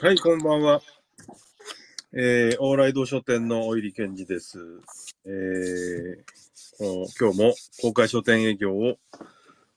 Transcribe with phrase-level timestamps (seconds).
[0.00, 0.80] はい、こんばんは。
[2.12, 4.58] えー、往来堂書店のお入り健二です。
[5.24, 8.96] えー、今日も公開書店営業を、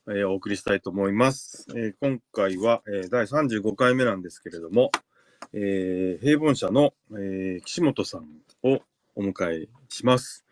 [0.08, 1.66] えーお送りしたいと思います。
[1.76, 4.90] えー今回は、えー第35回目なんですけれども、
[5.52, 8.26] えー平凡社の、えー岸本さん
[8.64, 8.80] を
[9.14, 10.44] お迎えします。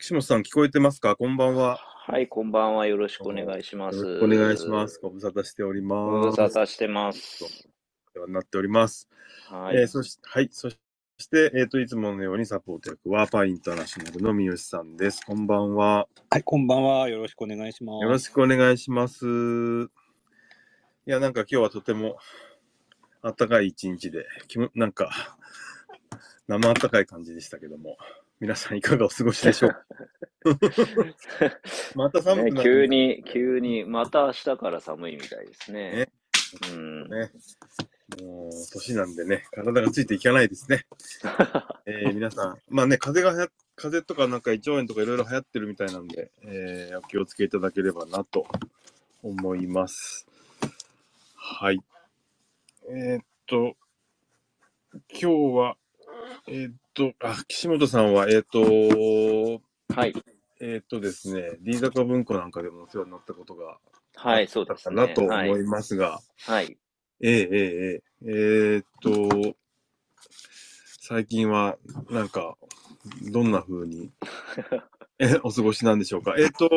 [0.00, 1.16] 岸本さん、聞こえてますか？
[1.16, 1.78] こんばんは。
[2.06, 2.86] はい、こんばんは。
[2.86, 4.18] よろしくお願いします。
[4.22, 4.98] お願いします。。
[5.00, 6.40] ご無沙汰しておりごます。
[6.42, 7.68] 無沙汰してます。
[8.14, 9.08] お世話になっております。
[9.48, 9.76] はい。
[9.76, 10.78] えーそしはい、そし
[11.30, 15.20] て、えっ、と、いつものようにサポート役は、パイインターナショナルの三好さんです。
[15.26, 16.06] こんばんは。
[16.30, 17.08] はい、こんばんは。
[17.08, 18.02] よろしくお願いします。
[18.04, 19.26] よろしくお願いします。
[19.26, 19.88] い
[21.06, 22.16] や、なんか今日はとても
[23.22, 25.36] 暖かい一日で、気もなんか、
[26.46, 27.96] 生暖かい感じでしたけども、
[28.38, 29.84] 皆さんいかがお過ごしでしょうか？
[31.96, 36.12] また寒くねなる急に、急に、また明日から寒いみたいですね。
[36.72, 37.08] うん。
[37.08, 37.30] ね。
[38.22, 40.86] もう、年なんでね、体がついていかないですね。
[41.86, 48.46] えー皆さん、まあね、風邪が風邪とかなんか胃腸炎とかいろいろ流行ってるみたいなんで、えーお気をつけいただければなと
[49.22, 50.26] 思います。
[51.34, 51.80] はい。
[52.88, 53.76] えーっと、
[55.10, 55.76] 今日は、
[56.48, 59.62] えーっと、あ、岸本さんは、えーっと、
[59.94, 60.14] はい。
[60.60, 63.78] えーっとですね、D 坂文庫なんかでもお世話になったことが
[64.16, 64.96] はい、そうあったですね。
[64.96, 66.78] かなとはい思いますが、はい。
[67.20, 69.56] えええええええーっと、
[71.00, 71.78] 最近は、
[72.10, 72.56] なんか、
[73.30, 74.10] どんな風に
[75.18, 76.34] え お過ごしなんでしょうか？
[76.38, 76.68] えーっと、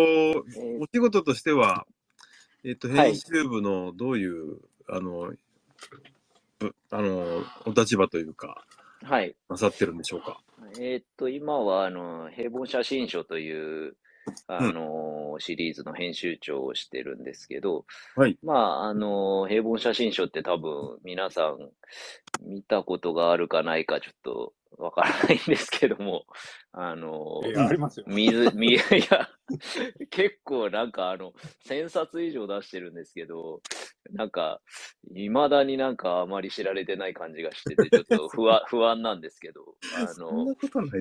[0.60, 1.88] えお仕事としては、
[2.64, 5.34] えーっと、はい編集部のどういう、あの、
[6.60, 9.36] ぶあの、お立場というか、ーはい。
[9.50, 10.42] なさってるんでしょうか？
[10.80, 13.96] えーっと、今は、あの、平凡写真書という、
[14.47, 18.38] あの、シリーズの編集長をしてるんですけど、はい。
[18.44, 21.58] まあ、あの、平凡写真書って多分皆さん
[22.42, 26.25] 見たことがあるかないかちょっとわからないんですけども、
[26.72, 28.06] あの、えーありますよ。
[28.08, 28.78] 水、み、 い
[29.09, 29.29] や、
[30.09, 31.34] 結構なんかあの、
[31.66, 33.62] 1000冊以上出してるんですけど、
[34.12, 34.62] なんか、
[35.13, 40.46] 未だになんかあまり知られてない感じがしてて、 ちょっと不安、不安なんですけど、あの。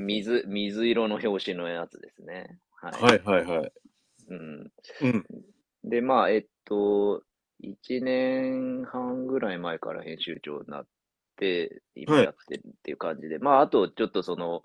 [0.00, 2.58] 水、水色の表紙のやつですね。
[2.76, 3.02] はい。
[3.02, 3.72] はいはいはい。
[4.28, 4.72] うん。
[5.02, 5.26] うん。
[5.84, 7.22] で、まあ、えっと、
[7.62, 10.86] 1年半ぐらい前から編集長になっ
[11.36, 14.62] て、今はいやってるっていう感じで、まあ、あと、ちょっとその、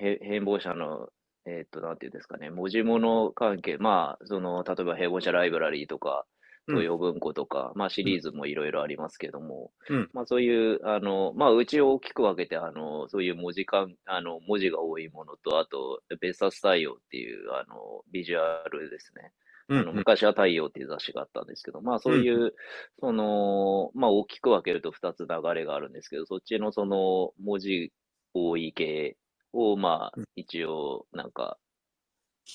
[0.00, 1.08] へ変貌者の、
[1.46, 6.33] えっと、なんていうんですかね、文字物関係、まあ、その、例えば、変貌者ライブラリーとか、うん
[6.66, 10.10] 東洋文庫とか、まあ、シリーズもいろいろありますけども、うん。
[10.12, 19.32] まあ、そういう、あの、まあ、うちを大きく分けて、あの、そういう文字間、あの、文字が多いものと、あと、別冊太陽っていう、あの、ビジュアルですね。
[19.68, 22.54] うんあの昔は太陽っていう雑誌があったんですけど、まあそういう、
[23.00, 27.90] その、まあ大きく分けると2つ流れがあるんですけど、そっちのその文字
[28.34, 29.16] 多い系
[29.52, 31.56] を、まあ一応なんか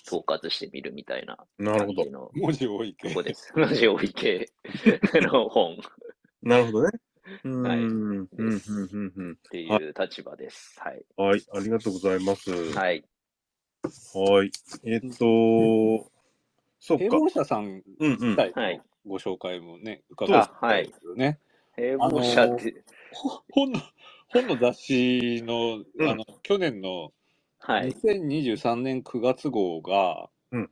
[0.08, 2.12] 統括してみるみたいななるほど感じ。
[2.12, 3.52] の文字多いけとこです。
[3.56, 4.52] 文字多い系
[5.22, 5.78] の本っ
[6.44, 6.92] なるほどね。
[7.44, 7.64] うん。
[7.68, 8.18] はいうん。
[8.20, 8.30] うん。
[8.38, 9.14] うん。
[9.18, 9.40] うん。
[9.50, 10.80] ていう立場です。
[10.80, 11.06] はい。
[11.18, 11.46] はい。
[11.54, 12.52] ありがとうございます。
[12.52, 13.04] はい。
[14.14, 14.52] はい。
[14.86, 16.12] えっと、
[16.80, 17.06] そっか。
[17.06, 18.36] 平凡社さんうんうん自。
[18.36, 21.40] 体はいのご紹介もね、伺ったんですけどね。
[21.76, 23.82] 平凡者って、ほ本の、
[24.30, 27.12] 本の雑誌の、うんあの、去年の
[27.60, 27.92] はい。
[27.92, 30.70] 2023年9月号が、うん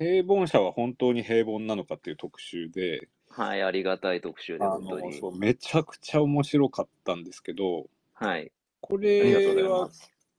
[0.00, 3.62] 平凡社は本当に平凡なのかっていう特集で、はい。
[3.62, 5.10] ありがたい特集で、あ本当に。
[5.10, 8.52] のそうめちゃくちゃ面白かったんですけど、はい。
[8.80, 9.34] これ
[9.64, 9.90] は。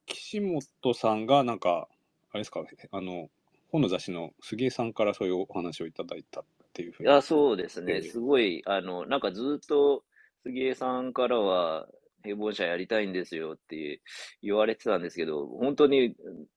[0.06, 1.88] 岸本さんがなんか、
[2.32, 3.30] あれですか、あの、
[3.72, 6.44] 本の雑誌の杉江さんからそういうお話をいただいたっ
[6.74, 7.10] ていうふうに。
[7.10, 7.96] いや、そうですね。
[7.96, 10.04] ええすごい、あの、なんかずっと
[10.44, 11.88] 杉江さんからは、
[12.24, 14.02] 平凡者やりたいんですよって
[14.42, 16.16] 言われてたんですけど、本当に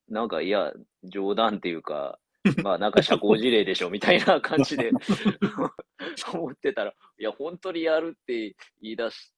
[0.08, 0.72] なんか、いや、
[1.04, 2.18] 冗談っていうか、
[2.64, 4.90] まあなんか社交辞令でしょみたいな感じで
[6.34, 9.32] 思ってたら、いや、本当にやるって言い出し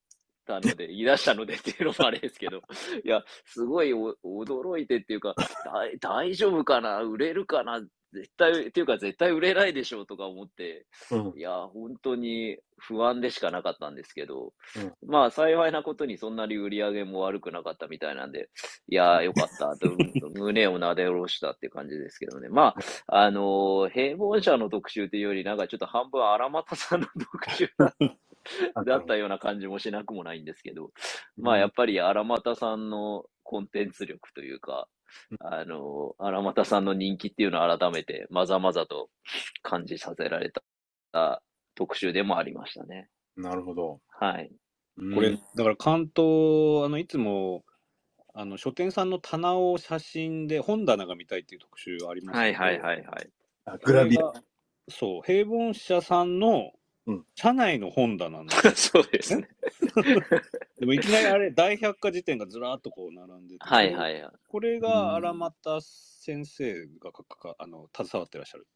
[0.46, 2.62] たので、言い出したのでっていうのもあれですけど、
[3.04, 5.34] いや、すごいお驚いてっていうか、
[5.66, 7.02] 大大丈夫かな？
[7.02, 7.82] 売れるかな？
[8.14, 11.38] 絶対、っていうか絶対売れないでしょうとか思って、うん。
[11.38, 15.10] いや、本当に不安でしかなかったんですけど、うん。
[15.10, 18.48] まあ幸いなことにそんなに売り上げも悪くなかったみたいなんで、
[18.88, 19.88] いや、よかったと、
[20.38, 22.48] 胸をなで下ろしたっていう感じですけどね。
[22.48, 22.74] ま
[23.08, 30.92] あ、あの平凡者の特集っていうより、なんかちょっと半分荒俣さんの特集 だだったような感じもしなくもないんですけど、
[31.36, 34.88] まあやっぱり荒俣さんのコンテンツ力というか、
[35.40, 39.10] あの、荒俣さんの人気っていうのを改めてまざまざと
[39.62, 40.50] 感じさせられ
[41.12, 41.42] た
[41.74, 43.08] 特集でもありましたね。
[43.36, 44.00] なるほど。
[44.08, 44.50] はい。
[44.96, 47.64] うんこれ、だから関東、あのいつも
[48.36, 53.30] あの書店さんの棚を写真で本棚が見たいっていう特集ありますはいはいはいはい。
[53.64, 54.32] あグラビア。
[54.88, 56.72] そう、平凡社さんの
[57.06, 59.48] うん社内の本棚なんです そうですね。
[60.80, 64.32] でもいきなりあれ、大百科事典がずらーっとこう並んでて、はいはいはい。
[64.48, 68.66] これが荒俣先生がかかあの携わってらっしゃる。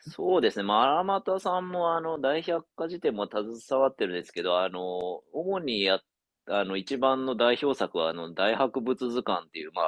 [0.00, 0.62] そうですね。
[0.62, 6.00] まあ、荒俣さんも、あの、大百科事典も携わってるんですけど、あの、主にやっ、
[6.46, 9.82] あの、一番の代表作は、あの、大博物図鑑っていう、ま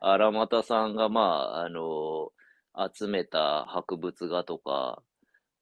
[0.00, 2.32] あ、荒俣さんが、まあ、あの、
[2.92, 5.02] 集めた博物画とか、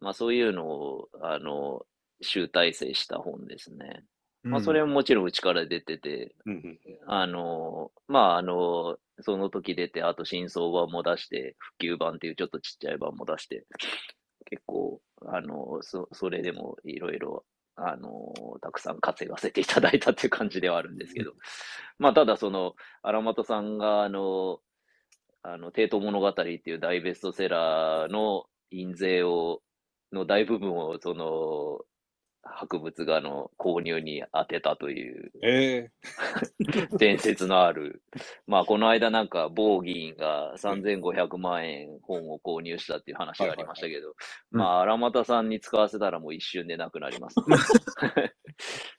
[0.00, 1.84] まあ、そういうのを、あの、
[2.20, 4.04] 集大成した本ですね。
[4.44, 6.78] まあ、それももちろんうちから出てて、うんうん。
[7.06, 13.64] あの、まあ、あの、その時出て、あと新装版も出して、普及版っていうちょっとちっちゃい版も出して、
[14.46, 17.44] 結構、あの、そ、それでもいろいろ、
[17.76, 21.32] あの、たくさん稼がせていただいたっていう感じではあるんですけど、
[21.98, 24.60] まあ、ただその、荒俣さんが、あの、
[25.42, 29.62] あの、帝都物語っていう大ベストセラーの印税を、
[30.12, 31.80] の大部分を、その、
[32.50, 35.90] 博物画の購入に当てたという、え
[36.98, 38.02] 伝説のある。
[38.46, 44.14] まあ、この間なんか、某議員が3500万円本を購入したっていう話がありましたけど、
[44.52, 44.58] うん。
[44.58, 48.30] まあ、荒俣さんに使わせたらもう一瞬でなくなります、ー、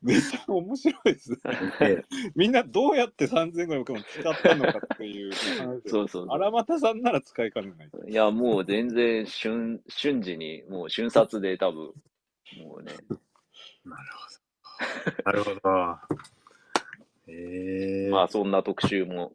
[0.00, 1.38] めっちゃ面白いですね。
[1.80, 2.04] え
[2.36, 6.26] みんなどうやって3500万使ったのかっていうそうそうそう。
[6.30, 7.88] 荒俣さんなら使いかねない。
[8.10, 11.92] いや、もう全然瞬、瞬時に、もう瞬殺で多分、
[12.64, 12.92] もうね、
[15.24, 15.60] なるほど。
[17.30, 19.32] ええまあそんな特集も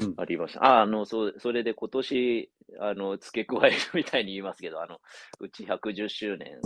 [0.00, 0.64] うんありました。
[0.64, 5.00] あ、あの、そう、それで今年、あの、付け加えるみたいに言いますけど、あの、
[5.40, 6.60] うち110周年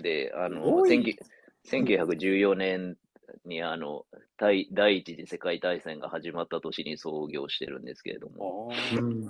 [0.00, 1.16] で、あの、すごい19
[1.68, 2.96] 1914年
[3.44, 4.06] に、あの、
[4.38, 9.26] 第第一次世界大戦が始まった年に創業してるんですけれども、うん。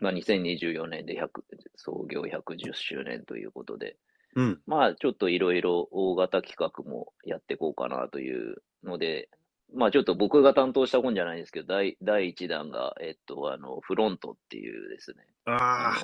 [0.00, 1.28] まあ2024年で100
[1.76, 3.96] 創業110周年ということで、
[4.36, 4.60] うん。
[4.66, 9.28] まあ、ちょっといろいろ大型企画もやっていこうかなというので、
[9.72, 15.16] まあ、ちょっと僕が担当した本じゃないんですけど、第第1弾が、えっと、あの、フロントっていうですね、
[15.46, 15.94] あ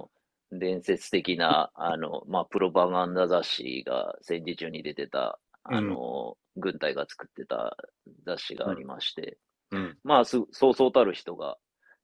[0.53, 7.77] 伝説的な、あの、まあ、プロパガンダ雑誌が戦時中に出てた、あの、軍隊が作ってた
[8.27, 9.39] 雑誌がありまして、
[9.73, 9.77] あ。
[9.77, 9.99] うん。
[10.03, 11.57] まあ、すそうそうたる人が、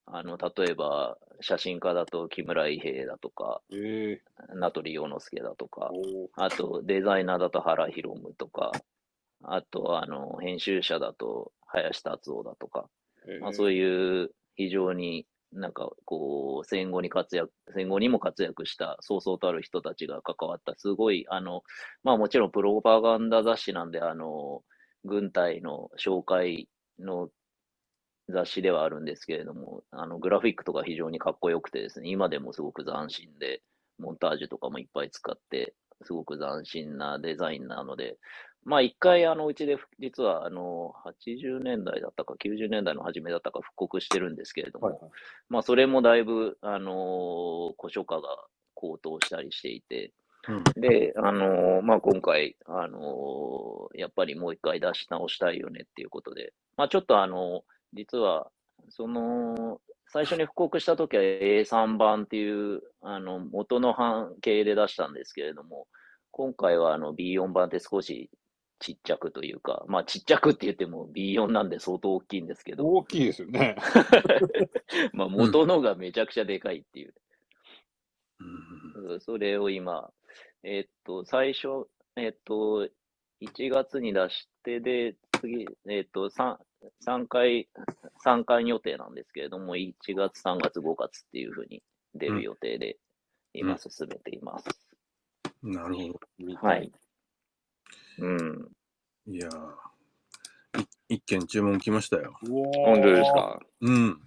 [0.07, 4.21] あの、例えば、写真家だと木村伊兵衛だとか、え。
[4.55, 5.91] 名取洋之助だとか
[6.35, 8.71] あと、デザイナーだと原博夢とか、
[9.43, 12.89] あと、あの、編集者だと林達夫だとか、
[13.27, 13.39] え。
[13.39, 21.63] ーまあ、そういう非常になんかこう、戦後に活躍、戦後にも活躍したそうそうたる人たちが関わった、すごい、あの、
[22.05, 24.63] まあもちろんプロパガンダ雑誌なんで、あの、
[25.05, 26.69] 軍隊の紹介
[26.99, 27.31] の
[28.29, 33.63] 雑誌ではあるんですけれども、あの、グラフィックとか非常にかっこよくてですね、今でもすごく斬新で、
[33.99, 38.19] モンタージュとかもいっぱい使って、すごく斬新なデザインなので、
[38.67, 45.11] まあ一回あのうちで実はあの80年代だったか90年代の初めだったか復刻してるんですけれども、はいはい。
[45.49, 48.29] まあそれもだいぶあの古書価が
[48.75, 50.13] 高騰したりしていて、
[50.49, 50.81] うん。
[50.81, 57.63] で、あのまあ今回、あのやっぱりもう一回出し直したいよねっていうことで、まあちょっとあの、
[57.93, 58.51] 実は、
[58.89, 65.87] その、最初に復刻した時は A3 版っていう、あの、元の版形で出したんですけれども、
[66.33, 68.31] 今回はあの B4 版って少し
[68.79, 73.77] ちっちゃくというか、まあちっちゃくって言っても B4 なんで相当大きいんですけど、大きいですよね。
[75.13, 77.15] まあ元のがめちゃくちゃでかいっていう。
[78.41, 80.11] うんうんそれを今、
[80.63, 82.89] えっと、最初、えっと、
[83.41, 86.57] 1月に出して、で、次、えっと、3、
[87.01, 87.69] 三回、
[88.19, 91.83] 三回予定なんですけれども、1月、3月、5月っていうふうに
[92.15, 92.99] 出る予定で、
[93.53, 94.67] 今進めています。
[95.63, 96.21] なるほど。
[96.57, 96.93] はい。
[98.19, 98.69] うん。
[99.29, 99.49] いや
[101.09, 102.37] 一件注文来ましたよ。
[102.43, 103.61] 本本当ですか？
[103.81, 104.21] うん。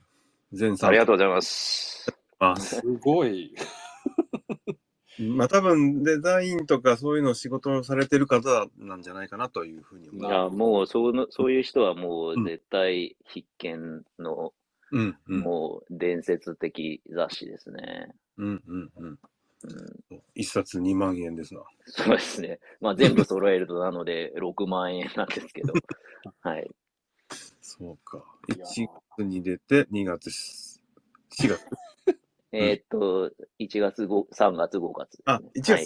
[0.53, 0.89] 全さん。
[0.89, 2.12] ありがとうございます。
[2.39, 2.77] ます。
[2.79, 3.53] すごい。
[5.19, 10.31] まあ多分デザインとかそういうのを仕事をされてる方なんじゃないかなというふうに思う。
[10.31, 14.53] いや、もう、その、そういう人はもう絶対必見の、
[14.91, 18.15] うんうんもう伝説的雑誌ですね。
[18.38, 19.19] うんうんうん。
[19.63, 21.62] うん一冊2万円ですな。
[21.86, 22.60] そうですね。
[22.80, 25.74] まあ全部揃えるとなので 6万円なんですけど。
[26.42, 26.70] はい。
[27.62, 28.24] そうか。
[28.56, 28.88] いや1
[29.18, 31.62] 月に出て2月、4月。
[32.51, 35.86] えーっと、1月5、3月5月ね、あ1月はい。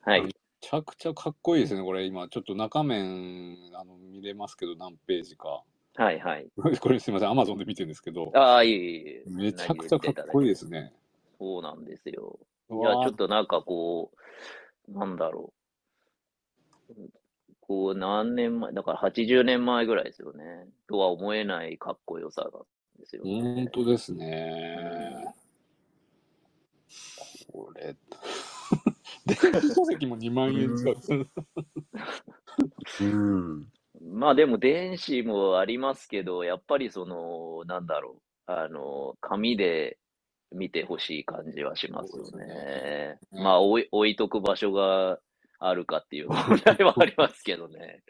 [0.00, 0.22] はい。
[0.22, 5.62] めっちゃくちゃかっこいいですね、これ今、ちょっと中面あの見れますけど、何ページか。
[5.94, 6.50] はいはい。
[6.80, 9.22] これすみません、アマゾンで見てるんですけど、ああ、いえいえ。
[9.26, 10.92] めちゃくちゃかっこいいですね。
[11.38, 12.38] そうなんですよ。
[12.70, 14.10] いいや、ちょっとなんかこ
[14.88, 15.52] う、なんだろ
[16.90, 16.94] う。
[17.60, 20.68] こう、何年前、だから80年前ぐらいですよね。
[20.88, 22.52] とは思えないかっこよさなん
[22.98, 23.42] ですよ、ね。
[23.42, 25.34] 本当ですね。
[27.52, 27.96] これ、
[29.26, 31.26] 電子書籍も2万円使う。
[33.00, 33.66] うん。
[34.12, 38.22] まあでも電子もありますけど、やっぱりその、なんだろう。
[38.46, 39.98] あの、紙で
[40.52, 42.46] 見てほしい感じはしますよね。
[42.46, 45.18] ねまあ置い、置いとく場所が
[45.58, 48.02] あるかっていう問題はありますけどね。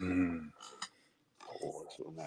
[0.00, 0.50] うん。
[1.60, 2.24] そうですよね。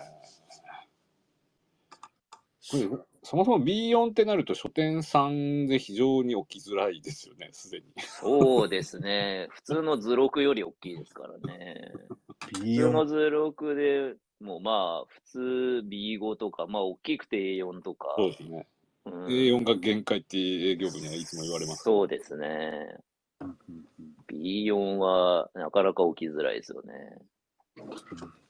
[2.70, 7.86] これそもそも B4 ってなると書店さんで非常に起きづらいですよね、すでに。
[7.98, 9.48] そうですね。
[9.52, 11.92] 普通の図録より大きいですからね。
[12.40, 13.06] 普通の B4。
[13.06, 18.68] 図録でもうまあ、普通 B5 とか、まあ、大きくて A4 とか、そうですね。
[19.06, 21.84] うん A4 が限界って営業部にはいつも言われます。
[21.84, 22.98] そうですね。
[23.42, 26.94] うんうんうん B4 はなかなか起きづらいですよね。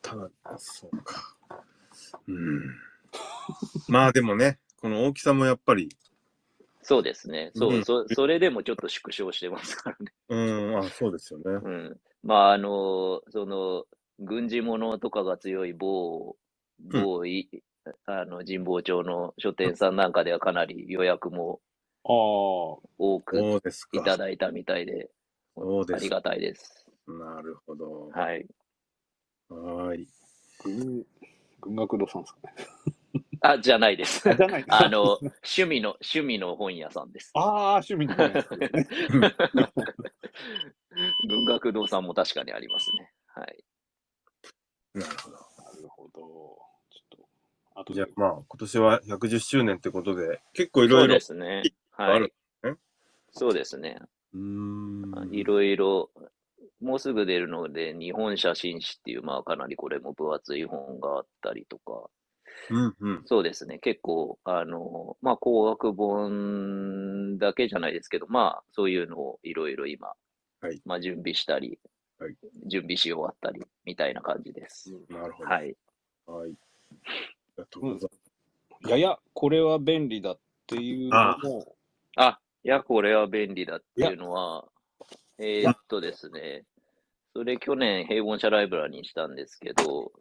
[0.01, 1.35] ただ、そうか。
[2.27, 2.75] うん。
[3.87, 5.89] まあでもね、この大きさもやっぱり、
[6.81, 7.51] そうですね。
[7.53, 10.13] そう、うんそ、それでもちょっと縮小してますからね。
[10.29, 10.35] う
[10.71, 11.45] ん、あ、そうですよね。
[11.45, 11.97] うん。
[12.23, 13.85] まあ、あの、その、
[14.19, 16.35] 軍事物とかが強い某、
[16.79, 17.49] 某い、
[18.05, 21.61] あの、神保町の書店さんなんかではかなり予約も
[22.03, 22.13] ああ、
[22.97, 24.17] 多くそうですいたか。
[24.17, 25.09] だいたみたいで、
[25.55, 26.85] そうですありがたいです。
[27.07, 28.09] なるほど。
[28.09, 28.45] はい。
[29.49, 30.07] はーい。
[30.63, 31.05] 軍
[31.61, 32.53] 軍学堂さんですかね。
[33.41, 34.27] あ、じゃないです。
[34.29, 37.31] あじゃないあの、趣味の、趣味の本屋さんです。
[37.35, 38.71] ああ、趣味の本ですね。
[41.29, 43.11] 文学堂さんも確かにありますね。
[43.27, 43.63] はい。
[44.97, 45.37] なるほど。
[45.63, 46.19] なるほど。
[46.19, 46.57] ちょ
[47.15, 47.17] っと、
[47.75, 51.63] あとじゃあまあ、今年は110周年ってことで、結構いろそいうろですね。
[51.91, 52.33] はいある。
[52.63, 52.75] ね
[53.31, 53.99] そうですね。
[54.33, 55.29] うーん。
[55.31, 56.09] いろいろ、
[56.81, 62.09] もうすぐ出るので、日本写真誌っていう、まあかなりこれも分厚い本があったりとか、
[62.69, 63.23] うんうん。
[63.25, 63.77] そうですね。
[63.79, 70.13] 結構、あの、まあ工学本だけじゃないですけど、まあそういうのをいろいろ今、
[70.61, 71.79] はいまあ準備したり、はい
[72.65, 74.91] 準備し終わったり、みたいな感じです。
[75.09, 75.49] なるほど。。
[75.49, 75.75] はいい。
[76.25, 76.49] はい。
[76.49, 76.55] あり
[77.57, 78.09] がとうござい
[78.81, 78.89] ます。
[78.91, 81.75] やや、これは便利だっていうのも、
[82.15, 84.67] あ、いや、これは便利だっていうのは、
[85.39, 86.65] えーっとですね、
[87.33, 90.11] それ去年平凡社ライブラリにしたんですけど、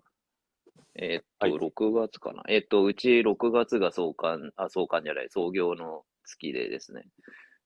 [0.95, 2.43] えーっと、はい6月かな。
[2.49, 7.05] えーっと、うち6月が創刊、あ、創刊じゃない、創業の月でですね、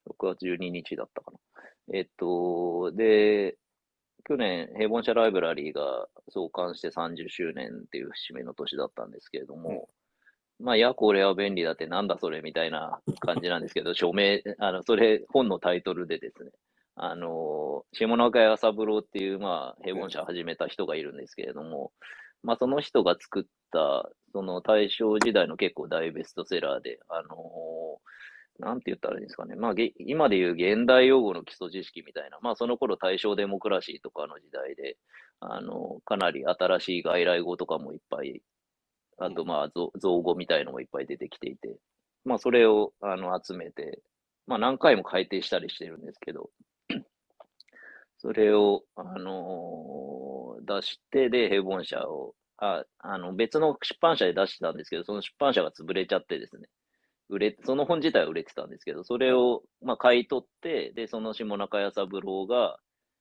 [0.08, 1.38] 6月12日だったかな。
[1.92, 3.56] えーっと、で、
[4.30, 9.88] 去年平凡社ライブラリーが創刊して30周年っていう節目の年だったんですけれども、
[10.60, 16.52] まあ、いや、これは便利だってなんだそれみたいな感じなんですけど、署名、あの、それ、本のタイトルでですね、
[16.94, 21.90] あの、下中屋三郎っていう、まあ、平凡社を始めた人がいるんですけれども、
[22.44, 27.98] まあ、その人が作った、その大正時代の結構大ベストセラーで、あの
[28.60, 29.56] なんて言ったらいいんですかね。
[29.56, 34.96] まあ、今でいう現代用語の基礎知識みたいな、まあ、その頃大正デモクラシーとかの時代で、
[35.40, 38.42] あの、かなり新しい外来語とかもいっぱい
[39.20, 41.76] あと、まあ、造造語みたいのもいっぱい出てきていて、
[42.24, 44.00] まあ、それを、あの、集めて、
[44.46, 46.50] まあ、何回も改訂したりしてるんですけど、
[48.18, 56.68] それを、あのー出して、で、平凡社を、あ、あの、別の出版社で出してたんですけど、その出版社が潰れちゃってですね、
[57.30, 62.78] 売れ、その本自体は売れてたんですけど、それを、まあ、買い取って、で、その下中屋三郎が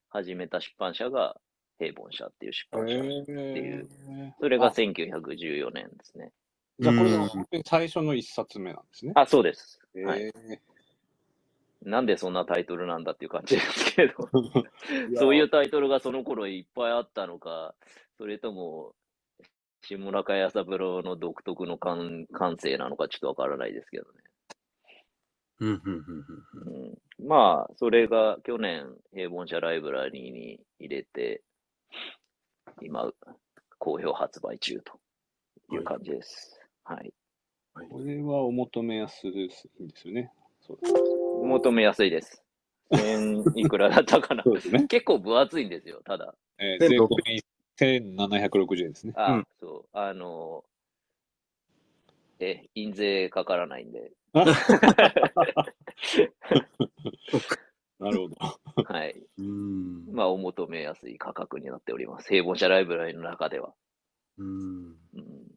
[0.10, 1.38] 始めた出版社が
[1.78, 2.96] 平凡社っていう出版社。
[2.96, 3.88] いう
[4.40, 6.32] それがあ1914年ですね。
[6.80, 9.12] じゃあこれがうん本当に最初の一冊目なんですね。
[9.16, 9.80] あ、そうです。
[9.96, 10.22] へはい。
[10.24, 10.32] え
[11.82, 14.30] なんでそんなタイトルなんだっていう感じですけど、
[15.18, 17.74] そういうタイトルがその頃いっぱいあったのか、
[18.18, 18.94] それとも、
[19.82, 24.10] 下中屋三郎の独特の感感性なのかちょっとわからないですけどね。
[25.62, 26.04] うんうんうん
[26.66, 31.42] うんうん、まあ、それが去年、平凡社ライブラリーに入れて、
[32.82, 33.12] 今、
[33.78, 34.94] 好評発売中と
[35.74, 36.62] いう感じです。
[36.86, 37.14] はい。
[37.90, 39.34] これはお求めやすいん
[39.88, 40.32] ですよね。
[40.62, 42.42] そう求めやすいです。
[42.92, 44.44] 千いくらだったかな。
[44.44, 44.86] そうですね。
[44.88, 46.34] 結構分厚いんですよ、ただ。
[46.58, 47.42] えー、税込み
[47.80, 49.14] 1760円ですね。
[49.16, 50.64] あ、うんそう、あの、
[52.40, 54.12] え、印税かからないんで。
[54.34, 54.46] な
[58.12, 58.36] るほど。
[58.86, 59.22] はい。
[59.38, 60.06] うん。
[60.14, 62.30] まあ、お求めやすい価格になっております。
[62.30, 63.74] 平凡者ライブラリの中では。
[64.38, 64.96] うん。
[65.14, 65.52] うん、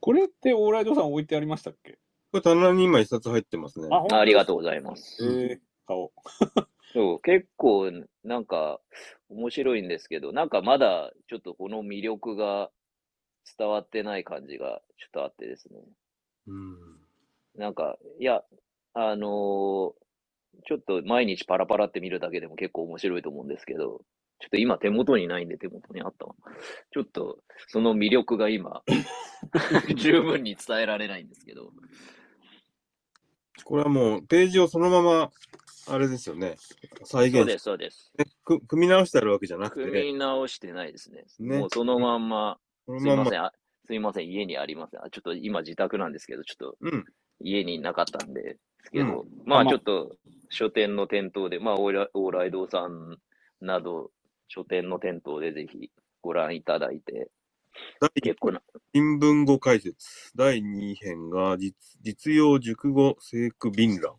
[0.00, 1.98] これってオーライドさん置いてありましたっけ？
[2.32, 3.88] これ棚に今一冊入ってますね。
[3.90, 5.22] あありがとうございます。
[5.22, 6.10] えー、顔。
[6.92, 7.90] そう、結構、
[8.24, 8.80] なんか、
[9.28, 12.70] 面白いんですけど、なんかまだ、ちょっとこの魅力が
[13.58, 15.80] 伝わってない感じが、ちょっとあってですね。
[16.46, 16.78] うん。
[17.56, 18.42] なんか、いや、
[18.94, 20.08] あのー
[20.66, 24.00] ちょっと毎日パラパラって見るだけでも結構面白いと思うんですけど、
[24.40, 26.34] ちょっと今手元にないんで手元にあったわ。
[26.92, 28.82] ちょっと、その魅力が今、
[29.96, 31.72] 十分に伝えられないんですけど。
[33.64, 35.30] これはもうページをそのまま、
[35.90, 36.56] あれですよね。
[37.04, 38.12] 再現しそうです、そうです。
[38.16, 41.24] て、く組み直してあるわけじゃなく組て、み直してないですね。
[41.38, 43.52] ねもうそのまんま、すいません、あ
[43.86, 45.00] すいません、家にありません。
[45.00, 47.04] あちょっと今自宅なんですけど、ちょっとうん。
[47.40, 50.16] 家になかったんですけど、うまあちょっと
[50.50, 53.18] 書店の店頭で、まあオーライドさん
[53.60, 54.10] など
[54.48, 55.90] 書店の店頭でぜひ
[56.20, 57.30] ご覧いただいて、
[58.00, 58.60] 第結構な、
[58.92, 60.32] 新聞語解説。
[60.34, 64.14] 第2編が実実用熟語聖句便覧。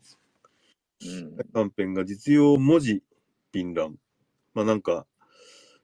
[1.06, 3.04] うん、短編が実用文字
[3.52, 3.98] 便覧。
[4.54, 5.06] まあなんか、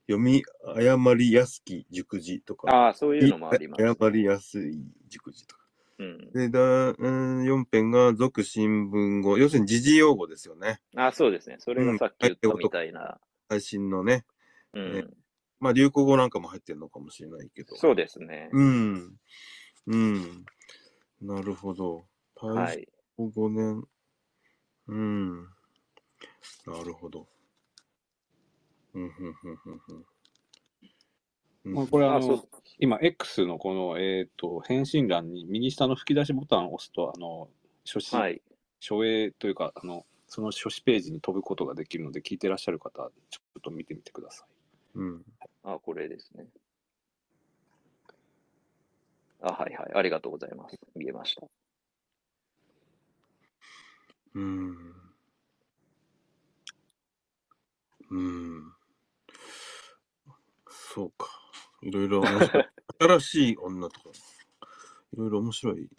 [0.07, 3.83] 読み誤りやすき熟字とか、ああ、そういうのもあります。
[3.83, 4.77] 誤りやすい
[5.09, 5.65] 熟字とか。
[5.97, 9.37] うん、で、だうん、4編が俗新聞語。
[9.37, 10.81] 要するに時事用語ですよね。
[10.95, 11.55] あそうですね。
[11.59, 13.17] それがさっき言ったみたいな。
[13.49, 14.25] 最新のね。
[14.73, 15.05] うん、ね
[15.59, 17.75] まあ流行語なんかも入ってるのかもしれないけど。
[17.77, 18.49] そうですね。
[18.51, 19.13] うん。
[19.87, 20.45] うん。
[21.21, 22.05] なるほど。
[22.35, 22.87] 大はい。
[23.17, 23.87] 正5年。
[24.87, 25.43] うん。
[26.67, 27.27] なるほど。
[28.93, 30.05] うん、ふんふんふんふん。
[31.65, 37.49] うんまあ、これああの、今 X のこの、えっ、と、返信欄に右下の吹き出しボタンを押すと、あの、
[37.83, 38.41] 書詞、はい。
[38.79, 44.99] 書影というか、あの、その書詞ページに飛ぶことができるので、聞いてらっしゃる方、ちょっと見てみてください。
[44.99, 45.25] うん。
[45.63, 46.45] あ、これですね。
[49.41, 49.91] あ、はいはい。
[49.95, 50.77] ありがとうございます。
[50.95, 51.47] 見えました。
[54.35, 54.95] うん。
[58.11, 58.73] うん。
[60.69, 61.27] そうか。
[61.81, 62.65] いろいろ面白い。
[62.99, 64.09] 新しい女とか、
[65.13, 65.89] いろいろ面白い。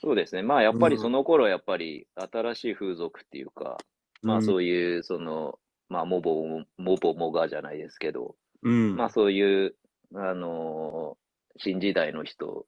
[0.00, 0.42] そうですね。
[0.42, 3.78] まあ、やっぱりうんその頃、やっぱり新しい風俗っていうか、
[4.22, 8.96] まあ、そういう、その、まあ、モボも、モボモガじゃないですけど、うん。
[8.96, 9.76] まあ、そういう、
[10.14, 11.22] あのー
[11.58, 12.64] 新時代の人っ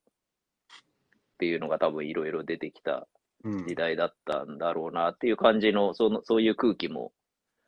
[1.38, 3.06] ていうのが多分いろいろ出てきたうん
[3.44, 7.12] 時代だったんだろうなっていう感じの、その、そういう空気も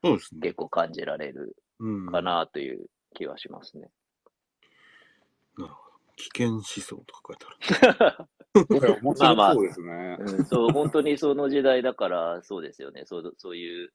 [0.03, 0.41] そうですね。
[0.43, 2.07] 結構感じられるうん。
[2.07, 3.91] かなという気はしますね。
[5.59, 5.97] なるほど。
[6.17, 8.27] 危険思想とか書いてある。
[9.19, 10.17] まあまあ白そうですね。
[10.19, 13.03] うん、そう、本当にその時代だから、そうですよね。
[13.05, 13.93] そう、そういう、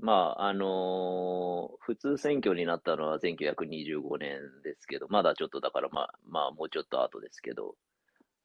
[0.00, 7.74] まあ、あのー普通選挙になったのは1925年ですけど、まだちょっとだから、まあ、まあ、もうちょっと後ですけど、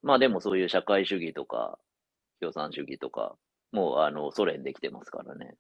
[0.02, 1.78] まあでもそういう社会主義とか、
[2.43, 3.36] 共産主義とか、
[3.71, 5.56] もう、あの、ソ連できてますからね。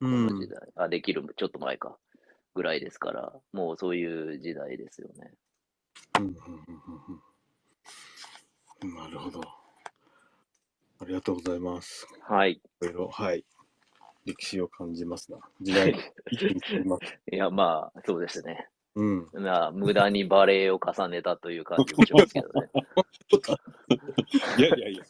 [0.00, 0.48] うこのん時。
[0.48, 0.58] 代。
[0.76, 1.96] あ、できる、ちょっと前か。
[2.54, 5.32] ぐらいですから、もうそういう時代ですよね。
[6.18, 6.46] うんうんうんう
[8.88, 9.40] んうんなるほど。
[11.00, 12.06] ありがとうございます。
[12.28, 12.52] はい。
[12.52, 13.44] いろいろ、はい。
[14.24, 15.38] 歴史を感じますな。
[15.60, 15.92] 時代。
[17.32, 18.68] いや、まあ、そうですね。
[18.96, 19.28] うん。
[19.34, 22.70] まあ、無駄にバレエを重ねたという感じもしますけどね。
[24.58, 25.04] いやいやいや。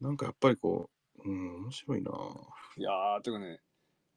[0.00, 0.90] なんかやっぱりこ
[1.24, 2.10] う、うん、面白いな。
[2.76, 3.58] いやー、てかね、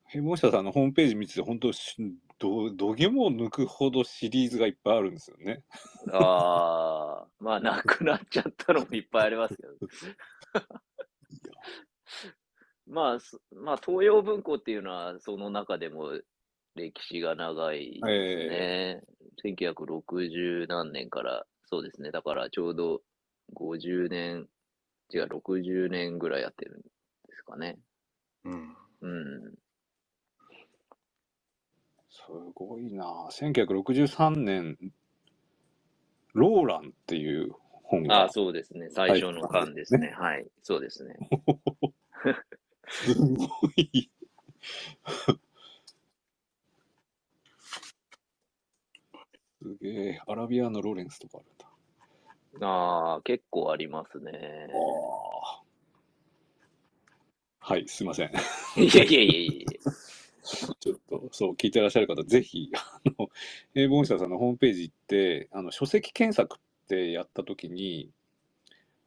[0.07, 1.95] ヘモン社さんのホームページ見てて、本当し
[2.39, 5.63] ど、どげも抜くほどシリーズがいっぱいあるんですよね。
[6.11, 9.73] ああ、まあ、なくなっちゃったのもいっぱいありますけど。
[12.85, 16.19] まあ、すまあ、東洋文庫っていうのは、その中でも
[16.77, 19.03] 歴史が長いですね。
[19.45, 22.11] 1960何年から、そうですね。
[22.11, 23.01] だからちょうど
[23.55, 24.47] 50年、
[25.13, 26.87] 違う、60年ぐらいやってるんで
[27.35, 27.77] すかね。
[28.45, 28.77] うん。
[29.01, 29.55] うん。
[32.09, 32.23] す
[32.55, 34.77] ごいな1963年、
[36.33, 37.51] ローランっていう
[37.83, 38.89] 本がああ、そうですね。
[38.91, 40.09] 最初の巻ですね。
[40.17, 40.47] はい。
[40.63, 41.15] そうですね。
[42.89, 44.09] すごい。
[49.67, 52.67] すげえ、アラビアのロレンスとかあるんだ。
[52.67, 54.31] ああ、結構ありますね。
[54.31, 55.67] あー
[57.59, 58.29] はい、すいません。
[58.77, 59.91] いやいやいやいや
[60.79, 63.29] ちょっと、そう、聞いてらっしゃる方、ぜひ、あの、
[63.73, 68.09] 平凡社さんのホームページ行って、あの、書籍検索ってやったときに、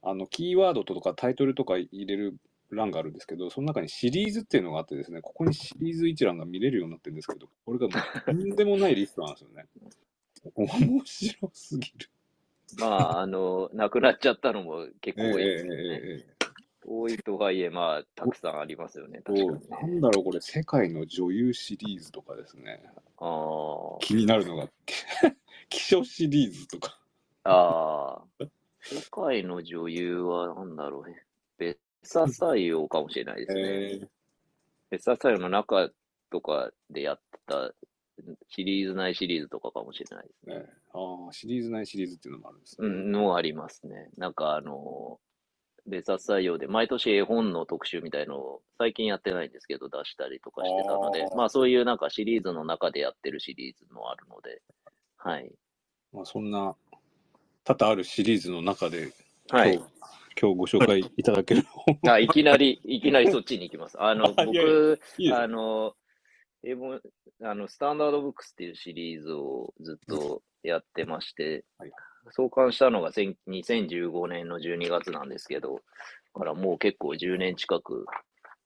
[0.02, 2.36] あの、キーワードとかタイトルとか入れる
[2.70, 9.64] 欄があるんですけど、その中にシリーズっていうのがあってですね、ここにシリーズ一覧が見れるようになってるんですけど、これがとんでもないリストなんですよね。
[10.54, 12.10] 面白すぎる。
[12.78, 15.82] まあ、あの、亡くなっちゃったのも結構多いええですよね。
[15.82, 16.40] えええ
[16.86, 19.20] 多いとはいえ、まあ、たくさんありますよね。
[19.20, 20.00] え確かになんね。
[20.00, 22.82] だろう、これ、世界の女優シリーズとかですね。
[23.18, 24.68] あ気になるのが、
[25.68, 26.98] 気象シリーズとか。
[27.44, 27.52] あ。
[27.52, 28.44] ああ。
[28.80, 31.22] 世界の女優は、なんだろうね。
[31.58, 33.62] ベッサ採用かもしれないですね。
[34.02, 34.08] え
[34.90, 35.90] ベッサ採用の中
[36.30, 37.74] とかでやってた
[38.48, 40.66] シリーズ内シリーズとかかもしれないですね。
[40.92, 42.86] ああ、シリーズないシリーズっていうのもあるんですね。
[42.86, 44.10] うん、のありますね。
[44.16, 45.18] なんかあの、
[45.86, 54.62] 別冊採用で毎年絵本の特集みたいのを最近やってないんですけど出したりとかしてたのであ、ーまあそういうなんかシリーズの中でやってるシリーズもあるので、
[55.16, 55.50] はい。
[56.12, 56.74] まあ、そんな
[57.64, 59.12] 多々あるシリーズの中で、
[59.50, 59.80] はい
[60.40, 60.52] 今。
[60.52, 64.00] 日ご紹介いただける本あ、いきなり、いきなりそっちに行きます。
[64.00, 65.94] あの、あ いやいや僕、いいあの、
[66.62, 67.00] 英語、
[67.42, 71.92] あの、スタンダードブックスっていうシリーズをずっとやってましてはい、
[72.32, 75.80] 創刊したのが千2015年の12月なんですけど、
[76.34, 78.04] だからもう結構10年近く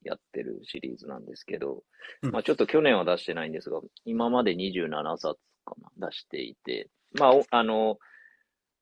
[0.03, 1.83] やってるシリーズなんですけど、
[2.23, 2.31] うん。
[2.33, 7.99] まあちょっと去年は出してないんですが、今まで27冊かな、出していて、まあ、おあの、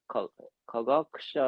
[0.08, 0.28] か
[0.66, 1.40] 科学者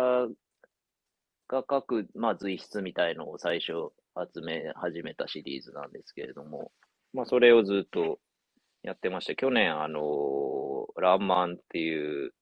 [1.49, 3.93] が書く、まあ、随筆みたいのを最初
[4.35, 6.71] 集め始めたシリーズなんですけれども、
[7.15, 8.19] まあ、それをずっと
[8.83, 12.33] やってまして、去年、あの、ランマンっていう、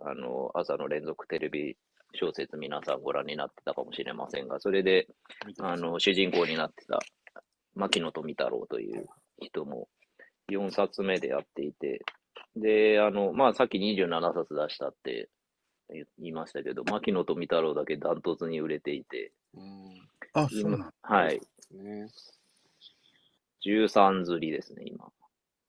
[0.00, 1.76] あの、朝の連続テレビ
[2.14, 5.06] 小説皆さんご覧になってたかもしれませんが、それで、
[5.60, 6.98] あの、主人公になってた、
[7.74, 9.06] 牧野富太郎という
[9.40, 9.88] 人も
[10.50, 12.02] 4冊目でやっていて、
[12.56, 15.28] で、あの、まあ、さっき27冊出したって
[15.90, 20.92] 言いましたけど、牧野富太郎だけダントツに売れていて、うんあ、そうなんだ。
[21.02, 21.40] はい。
[23.72, 25.10] ね13釣りですね、今。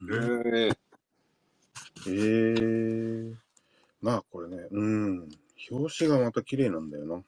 [0.07, 0.69] え
[2.07, 3.35] えー、
[4.01, 5.29] まあこれね、うん。
[5.71, 7.21] 表紙がまた綺麗なんだよな。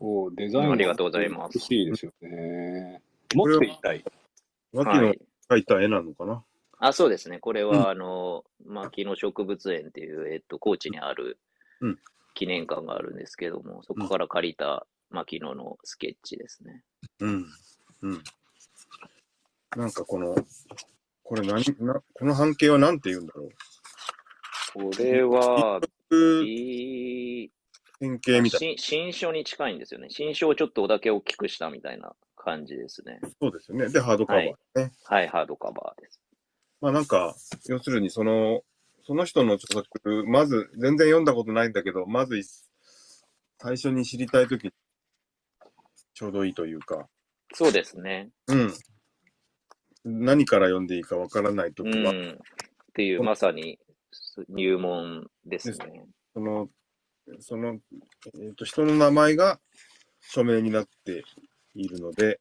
[0.00, 3.00] おデザインありがとうございます美しいですよね。
[3.34, 4.04] 持っていたい。
[4.72, 5.20] 牧野はい。
[5.50, 6.44] 描いた絵なのかな？
[6.78, 7.38] あ、そうですね。
[7.38, 11.38] これうんは、あの、牧野植物園っていう、えっと、高知にある
[11.80, 11.98] うん
[12.34, 16.84] 記念館があるんですけども、そこから借りた牧野のスケッチですね。
[17.20, 17.46] うん。
[18.02, 18.22] うん。
[19.78, 20.34] なんかこの、
[21.22, 24.90] これ何、なこの半径は何て言うんだろう？
[24.90, 27.50] これは、ういい
[28.00, 30.08] 変形みたい新新書に近いんですよね。
[30.10, 33.20] 新書をちょっとだけ大きくしたみたいな感じですね。
[33.22, 33.28] な。
[33.40, 33.88] そうですよね。
[33.88, 34.92] で、ハードカバーね。
[35.04, 36.20] はい、ハードカバーです。
[36.80, 37.36] まあなんか、
[37.68, 38.62] 要するにその、
[39.06, 42.42] その人の著作、まず、全然読んだことないんだけど、まずい
[43.62, 44.72] 最初に知りたいとき、
[46.14, 47.06] ちょうどいいというか、
[47.54, 48.30] そうですね。
[48.48, 48.74] うん。
[50.08, 52.30] 何から読んでいいかわからないときは、うん。
[52.30, 52.36] っ
[52.94, 53.78] ていう、まさに
[54.48, 56.04] 入門ですね。
[56.34, 56.68] その、
[57.40, 57.78] その、
[58.40, 59.60] えっ、と、人の名前が
[60.20, 61.24] 署名になって
[61.74, 62.40] いるので、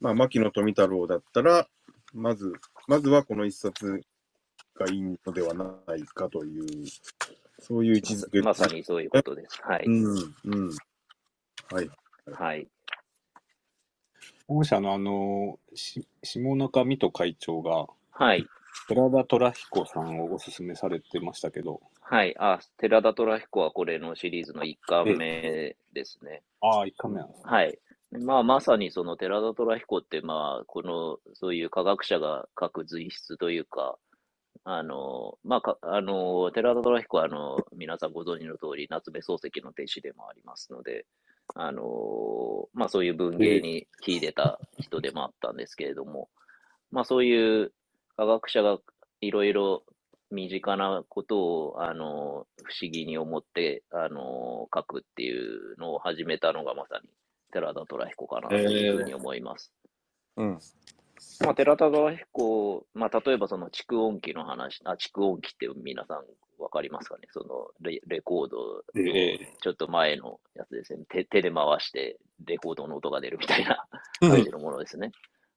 [0.00, 1.68] まあ、牧野富太郎だったら、
[2.12, 2.52] まず、
[2.86, 4.02] まずはこの一冊
[4.74, 6.66] がいいのではないかという、
[7.58, 9.60] そういう位置づけまさにそういうことです。
[9.62, 9.84] はい。
[9.86, 10.70] うん、うん。
[11.70, 11.90] はい。
[12.32, 12.68] はい。
[14.46, 18.46] 本社のあの、し下中美斗会長が、はい。
[18.88, 22.34] 寺田虎彦さんをおすすめされてましたけど、はい。
[22.38, 26.42] あ、寺田虎彦はこれのシリーズの1巻目ですね。
[26.60, 27.42] ああ、1回目なんですね。
[27.46, 27.78] はい。
[28.20, 33.96] まあ、まさにその寺田虎彦って、まあ、この、そういう科学者が書く随筆というか、
[34.64, 41.06] あの、まあ、かあの、寺田虎彦は、あの、皆さんご存知の通り、夏目漱石の弟子でもありますので、
[41.54, 46.28] あの、まあ、そういう文芸に秀でた人でもあったんですけれども、
[46.90, 47.72] まあ、そういう
[48.16, 48.78] 科学者が
[49.20, 49.84] いろいろ
[50.30, 57.08] 身近なことを、あの、不思議に思って、あの、書くっていうのを始めたのがまさに
[57.52, 59.72] 寺田虎彦かなというふうに思います。
[60.36, 60.58] うん。
[61.40, 66.24] まあ、寺田虎彦、まあ、例えばその蓄音機の話、あ、蓄音機って皆さん
[66.58, 67.28] わかりますかね？
[67.30, 68.82] そのレレコード
[69.62, 71.04] ちょっと前のやつですね。
[71.08, 73.86] 手手で回してレコードの音が出るみたいな
[74.20, 75.12] 感じのものですね。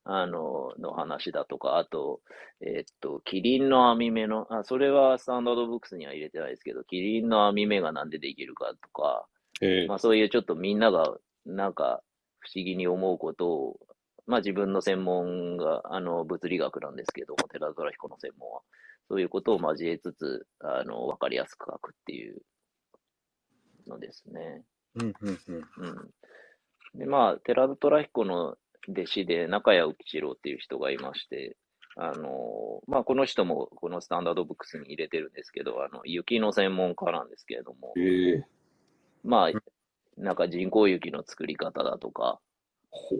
[0.10, 2.21] あの、の話だとか、あと、
[2.62, 9.25] えーっと、キリンの網目の、あ、それはスタンダードブックスには入れてないですけど、キリンの網目がなんでできるかとか、
[9.62, 9.88] ええ。
[9.88, 12.01] まあそういうちょっとみんながなんか
[12.39, 13.79] 不思議に思うことを、
[14.27, 18.62] まあ自分の専門があの物理学なんですけども、寺田彦の専門は、
[19.10, 22.41] そういうことを交えつつ、あの、わかりやすく書くっていう
[23.88, 24.63] のですね。
[24.96, 25.67] うん、うん、うん。
[26.96, 27.00] うん。
[27.00, 28.58] で、まあ、寺田虎彦の
[28.89, 31.58] 弟子で中谷浮一郎っていう人がいまして、
[31.96, 38.46] あの、まあ、この人もこのスタンダードブックスに入れてるんですけど、あの、雪の専門家なんですけれども、ええ
[39.24, 39.52] まあ、
[40.15, 42.39] なんか人工雪の作り方だとか、
[42.91, 43.20] ほう。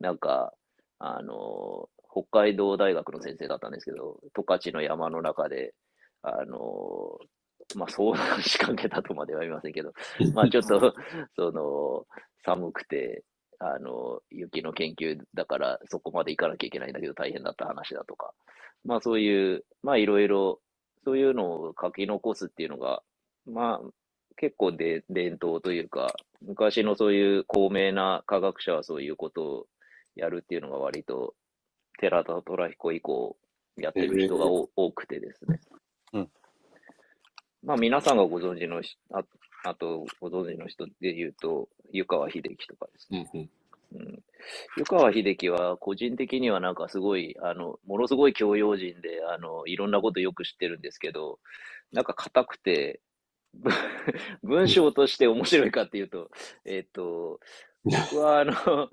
[0.00, 0.54] なんか、
[0.98, 5.74] あの、北海道大学の先生だったんですけど、十勝の山の中で、
[6.22, 7.18] あの、
[7.74, 9.92] まあ、遭難しかけたとまでは言いませんけど、
[10.34, 10.94] まあ、ちょっと、
[11.36, 12.06] その、
[12.44, 13.24] 寒くて、
[13.58, 18.34] あの、雪の研究だから、そこまで行かなきゃいけないんだけど、大変だった話だとか、
[18.84, 20.60] まあ、そういう、まあ、いろいろ、
[21.04, 23.02] そういうのを書き残すっていうのが、
[23.46, 23.90] まあ、
[24.36, 29.66] 結構で伝統というか、昔のそういう高名な科学者はそういうことを
[30.16, 31.34] やるっていうのが割と、
[31.98, 33.36] 寺田虎彦以降
[33.76, 35.60] やってる人がお多くてですね。
[36.12, 36.28] うん
[37.64, 39.22] まあ皆さんがご存知のし、あ
[39.64, 43.30] あとご存知の人で言うと、湯川秀樹とかですね。
[43.32, 43.50] うんうん。
[43.94, 44.22] うん、
[44.78, 51.38] 湯川秀樹は個人的にはなんかすごい、あの、ものすごい教養人で、あの、いろんなことよく知ってるんですけど、
[51.92, 53.00] なんか硬くて、
[53.54, 53.70] ぶ
[54.42, 56.30] 文章として面白いかっていうと、
[56.64, 57.38] えっと、
[57.84, 58.90] 僕はあの、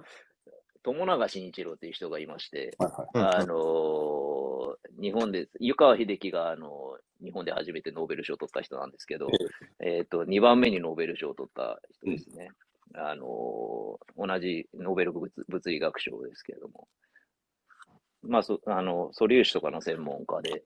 [0.91, 3.41] 友永慎一郎っていう人がいまして、はいはい。
[3.41, 9.27] あの日本で、湯川秀樹が、あの日本で初めてノーベル賞を取った人なんですけど、
[9.79, 12.49] えっ、と、2番目にノーベル賞を取った人ですね。
[12.95, 16.87] あの同じノーベル物物理学賞ですけれども。
[18.23, 20.63] まあ、そ、あの、素粒子とかの専門家で。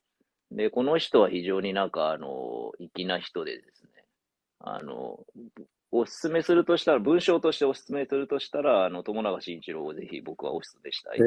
[0.52, 3.90] で、この人は非常になんか、あの、粋な人でですね。
[4.60, 5.20] あの、
[5.96, 11.24] おすすめするとしたら、文章としておすすめするとしたら、あの、友永慎一郎をぜひ僕はおすすめしたいで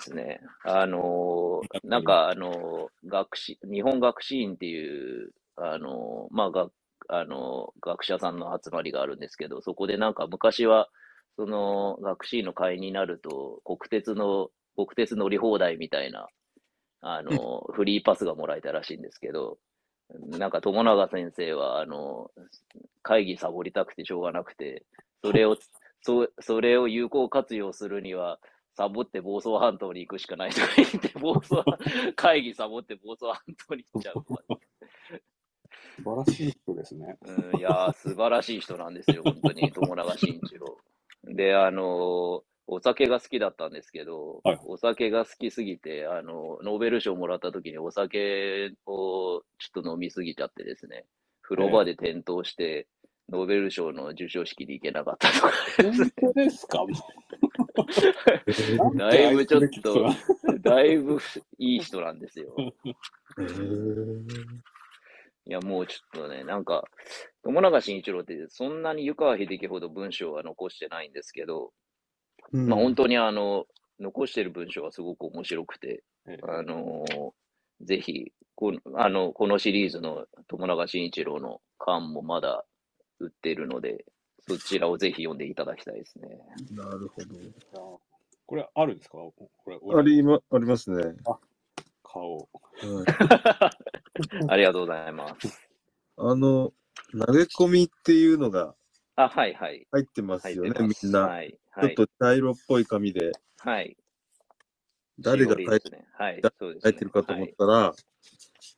[0.00, 0.14] す。
[0.14, 0.40] ね。
[0.64, 6.68] あのーなんか、あのー学士、日本学士院っていう、あのーまあ、が、
[7.08, 10.88] あのー学者さんの集まりがあるんですけど、そこでなんか昔は、
[11.36, 16.26] その学士院の会員になると、国鉄の、国鉄乗り放題みたいな、
[17.02, 19.58] あのーフリーパスがもらえたらしいんですけど、
[20.20, 22.42] なんか友永先生は、あのー
[23.06, 24.86] 会議サボりたくてしょうがなくて、
[25.22, 25.58] それを、
[26.00, 28.40] そそれを有効活用するには、
[28.76, 31.62] サボって房総半島に行くしかないとか言って、房総、
[32.16, 34.24] 会議サボって房総半島に行っちゃう。
[35.96, 37.18] 素晴らしい人ですね。
[37.52, 40.78] うん、いやー、素晴らしい人なんですよ、本当に、友永慎一郎。
[41.24, 44.60] で、あのーお酒が好きだったんですけど、はい。
[44.64, 51.04] お酒が好きすぎて、あの、ノーベル賞もらった時にお酒をちょっと飲みすぎちゃってですね、
[51.42, 52.86] 風呂場で転倒して、
[53.30, 55.50] ノーベル賞の授賞式に行けなかったとか、
[55.82, 56.84] 本当ですか？
[58.96, 60.06] だいぶちょっと、
[60.60, 61.18] だいぶ
[61.58, 62.54] いい人なんですよ。
[62.58, 64.24] へー。
[65.46, 66.84] いや、もうちょっとね、なんか、
[67.42, 71.72] 友永慎一郎ってそんなに湯川秀樹ほど文章は残してないんですけど、
[72.52, 73.66] うんまあ本当にあの、
[74.00, 77.30] 残してる文章はすごく面白くて、ええあのー
[77.82, 82.64] ぜひこの、あの、このシリーズの友永慎一郎の巻もまだ
[83.18, 84.04] 売ってるので、
[84.46, 86.38] そちらをぜひ読んでいただきたいですね。
[86.70, 87.10] なる
[87.72, 88.00] ほ
[88.46, 89.18] これあるんですか？
[89.18, 89.34] こ
[89.66, 89.98] れ、ど。
[89.98, 91.14] ありま、ありますね。
[92.04, 92.36] 顔。
[92.36, 92.46] はい
[94.48, 95.68] ありがとうございます。
[96.16, 96.72] あの、
[97.26, 98.74] 投げ込みっていうのが
[99.16, 99.86] あ、はいはい。
[99.90, 101.06] 入ってますよね、入ってます。
[101.06, 101.20] みんな。
[101.22, 101.58] はい。
[101.74, 101.88] ちはい。
[101.88, 103.96] ょっと茶色っぽい紙で、はい。
[105.18, 106.06] 誰が書いしおりですね。
[106.12, 106.40] はい。
[106.58, 107.92] そうです、てるかと思ったら、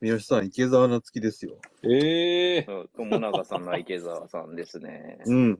[0.01, 1.57] 三好さん、池澤夏樹ですよ。
[1.83, 5.19] ええそう友永さんの池澤さんですね。
[5.25, 5.59] うん。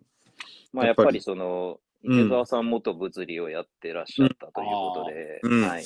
[0.74, 5.86] まあ、ややっぱりその、うん池澤さん元物理をやってらっしゃったということで、うんはい。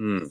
[0.00, 0.30] うん。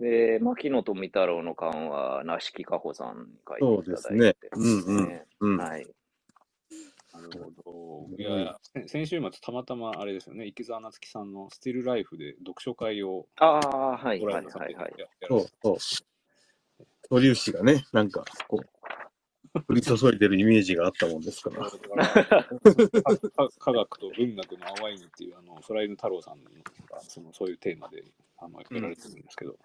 [0.00, 5.56] で、牧野富太郎の巻は、梨木かほさんに書いていただいて、そうですねうんうんねうん。
[5.56, 5.86] はい。
[7.16, 8.16] なるほど。
[8.18, 14.92] いやいや、せ先週末たまたまあれですよね、池澤夏樹さんのスティルライフで読書会をああ、はい、ごはい、覧になってはい、はい。
[15.28, 15.80] そうそう。
[15.80, 16.04] 素
[17.20, 18.68] 粒子がね、なんか、こう、
[19.68, 21.70] 降り注いでるイメージがあったもんですから。
[23.58, 26.50] 科学と文学の淡いにっていうあの空犬太郎さんが
[27.00, 28.04] そのそういうテーマで
[28.38, 29.56] あのやられてるんですけど、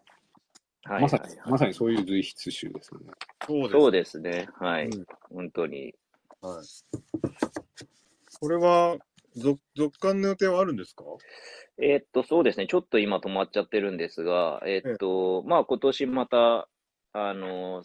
[0.84, 3.12] はい、まさに、はいはいまさにそういう随筆集ですよね。
[3.46, 4.48] そうそうですね。
[4.60, 4.86] はい。
[4.88, 5.94] うん本当に。
[6.42, 6.66] はい。
[8.40, 8.98] これは、
[9.36, 11.04] 続続刊の予定はあるんですか？
[11.78, 12.68] えーっと、そうですね。
[12.68, 16.68] ちょっと今止まっちゃってるんですが、えーっと、まあ、今年また、
[17.14, 17.84] あの、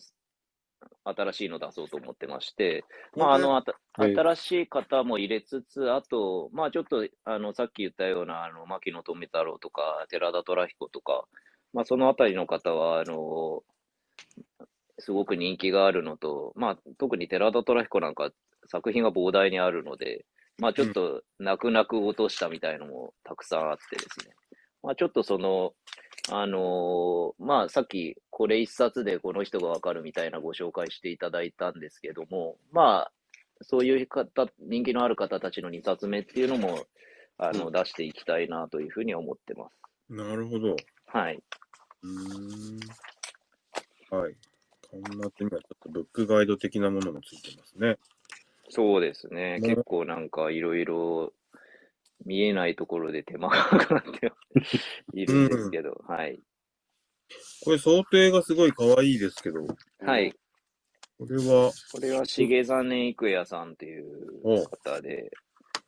[1.05, 2.85] 新しいの出そうと思ってまして、
[3.17, 11.27] まあ、あの、あたはい新しい方も入れつつ、あと、まあ、ちょっと、あの、さっき言ったような、あの、牧野富太郎とか、寺田虎彦とか、
[11.73, 13.63] まあ、そのあたりの方は、あの、
[14.99, 18.31] すごく人気があるのと、まあ、特に寺田虎彦なんか、
[18.69, 20.25] 作品が膨大にあるので、
[20.59, 24.35] まあちょっと泣く泣く落としたみたいのもたくさんあってですね。
[24.83, 25.75] まあちょっとその、
[26.31, 33.13] あのーまあさっきこれ一冊でこの人がわかるみたいなご紹介していただいたんですけども、まあ
[33.63, 36.87] そういう方、人気のある方たちの2冊目っていうのも、
[37.39, 39.77] あの、うん出していきたいなというふうに思ってます。
[40.09, 40.73] なるほど。
[40.73, 41.43] うはい。
[42.05, 42.79] ーん。
[44.19, 44.37] はい。
[45.03, 47.99] こんな手にはちょっとブックガイド的なものもついてますね。
[48.71, 49.59] そうですね。
[49.61, 51.33] ね結構なんかいろいろ
[52.25, 54.33] 見えないところで手間がかかって
[55.15, 56.41] いるんですけど、はい。
[57.65, 59.67] これ想定がすごい可愛いですけど、
[60.01, 60.33] はい。
[61.19, 65.31] これは、これは重実育也さんっていうお方で、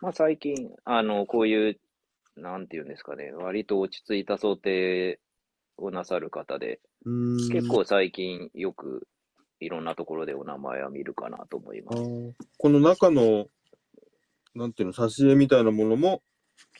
[0.00, 1.80] まあ最近、あの、こういう、
[2.36, 5.20] なんていうんですかね、割と落ち着いた想定
[5.76, 9.06] をなさる方で、結構最近よく
[9.60, 12.02] いろんなところでお名前は見るかなと思います。
[12.58, 13.46] この中の、
[14.54, 16.22] なんていうの、挿絵みたいなものも、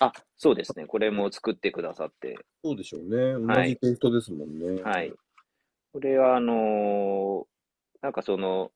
[0.01, 0.87] あ、そうですね。
[0.87, 3.35] これも作ってくださって、そうでしょうね。
[3.35, 4.83] 同はいじテイストですもんね。
[4.83, 5.13] はい。
[5.93, 7.59] これは、あのー
[8.01, 8.71] なんかその、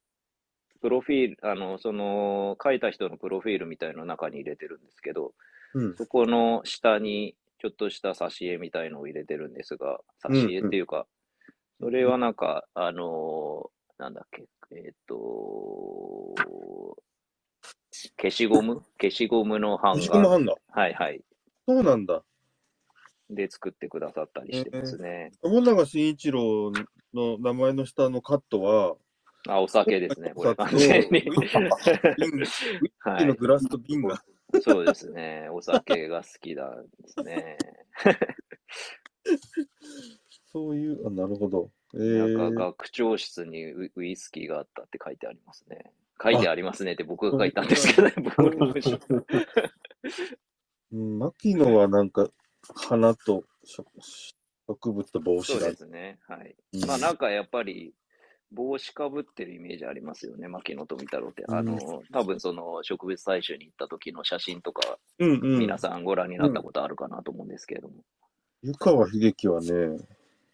[0.80, 5.32] プロフィール、あの、その、書いた人のプロフィールみたいの中に入れてるんですけど、
[5.74, 5.96] うん。
[5.96, 11.06] そこの下にちょっとした挿絵みたいのを入れてるんですが、挿絵っていうか、
[11.82, 15.16] それはなんか、あのーなんだっけ、えーっと、
[18.20, 18.82] 消しゴム？
[19.00, 20.30] 消しゴムの版西駒画。
[20.30, 20.54] ハンダ。
[20.68, 21.20] はいはい。
[21.66, 22.22] そうなんだ。
[23.30, 25.32] で作ってくださったりしてますね。
[25.42, 26.70] 友永慎一郎
[27.12, 28.94] の名前の下のカットは、
[29.48, 31.24] あ、お酒ですね、これお完酒全に。
[33.26, 34.22] のグラスと瓶が。
[34.62, 35.48] そうですね。
[35.50, 37.58] お酒が好きなんですね。
[40.52, 41.70] そういう、あ、なるほど。
[41.94, 45.92] えなんかー、学長室にウウイスキーがあったって書いてありますね。
[46.22, 48.98] 書いてありますねって僕が書いたんですけどね、僕の文章
[50.92, 52.28] うん、牧野はなんか、
[52.74, 53.86] 花と植
[54.68, 55.76] 植物と帽子だそうで。
[55.76, 56.18] すね。
[56.28, 56.54] はい。
[56.74, 57.94] うんまあなんかやっぱり
[58.52, 61.44] 帽子かぶってるイメージありますよね、牧野富太郎って。
[61.48, 65.58] うんあの、多分その植物採集に行った時の写真とか、うんうん。
[65.58, 67.94] 皆さんご覧になったことあるかなと思うんですけれども。
[68.62, 69.98] 湯川秀樹はね、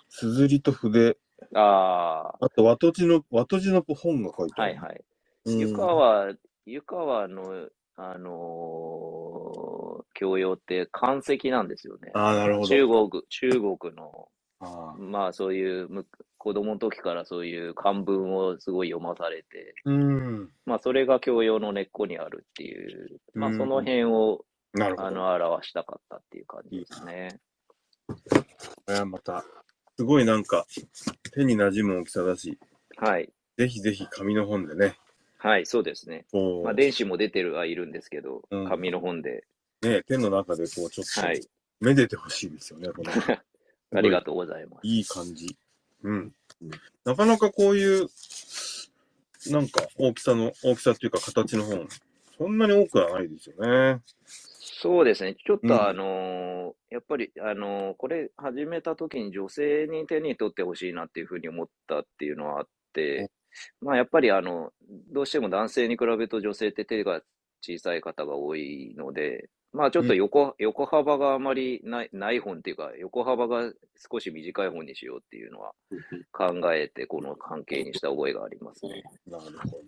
[0.08, 1.16] すずりと筆、
[1.54, 4.74] ああと、和とじの、和とじの本が書いてあ、ある。
[4.74, 5.04] はいはい。
[5.46, 6.34] うん湯川、
[6.66, 9.78] 湯川の、あのー
[10.14, 12.10] 教養って漢石なんですよね。
[12.14, 12.68] ああ、なるほど。
[12.68, 14.28] 中国、中国の、
[14.60, 16.06] あーまあそういうむ、
[16.38, 20.50] 子供の時からそういう漢文をすごい読まされて、うん。
[20.66, 24.44] まあそれが教養の根っこにあるっていう、まあうんその辺を、
[24.74, 25.08] なるほど。
[25.08, 27.40] あの、表したかったっていう感じですね。
[28.08, 28.14] こ
[28.88, 29.44] れはまた、
[29.98, 30.64] すごいなんか、
[31.34, 32.56] 手に馴染む大きさだし、
[32.98, 33.32] はい。
[33.56, 34.94] ぜひぜひ紙の本でね、
[35.38, 36.24] はい、そうですね。
[36.62, 39.42] まあ電子も出てるはいるんですけどうん、紙の本で。
[39.82, 41.48] ね、手の中でこう、ちょっはいと、。
[41.80, 43.10] めでてほしいですよね、この、
[43.98, 44.86] ありがとうございます。
[44.86, 45.56] いい感じ。
[46.04, 46.32] うん。
[47.04, 48.06] なかなかこういう、
[49.48, 51.88] なんか大きさの、大きさっていうか形の本、
[52.38, 54.00] そんなに多くはないですよね。
[54.74, 55.34] そうですね。
[55.34, 63.30] ちょっうんとあのーやっぱり、あのーこれ始めた時に女性に手に取ってほしいなっていうふうに思ったっていうのはあって、
[63.80, 64.72] まあやっぱりあの、
[65.12, 67.22] どうしても男性に比べると女性って手が
[67.60, 73.72] 小さい方が多いので、まあちょっと横、横幅があまりない、ない本っていうか、横幅が
[74.10, 75.72] 少し短い本にしようっていうのは
[76.32, 79.02] 考えて、この関係にした覚えがありますね。
[79.26, 79.82] なるほ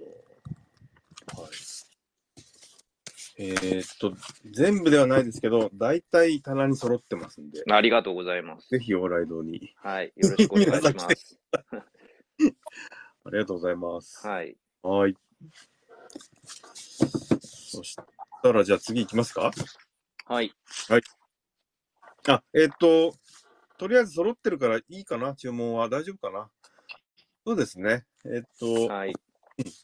[1.36, 1.42] ど。
[1.42, 1.89] はい。
[3.42, 4.14] えーっと、
[4.52, 8.68] 全部ではないですけど、大体棚に揃ってますんで、ありがとうございます。
[8.68, 9.72] ぜひ往来堂に。
[9.76, 10.12] はい。
[10.14, 11.40] よろしくお願いします。
[13.24, 14.26] ありがとうございます。
[14.26, 14.58] はい。
[14.82, 15.16] はい。
[16.74, 17.96] そし
[18.42, 19.50] たら、じゃあ次行きますか？
[20.26, 20.52] はい。
[22.28, 23.14] あ、えーっと、
[23.78, 25.34] とりあえず揃ってるからいいかな？
[25.34, 25.88] 注文は。
[25.88, 26.50] 大丈夫かな？
[27.46, 28.04] そうですね。
[28.26, 29.14] えーっと、はい。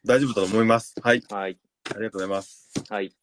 [0.05, 0.95] 大丈夫だと思います。
[1.03, 1.23] はい。
[1.31, 1.59] はい。
[1.89, 2.71] ありがとうございます。
[2.91, 3.17] はい。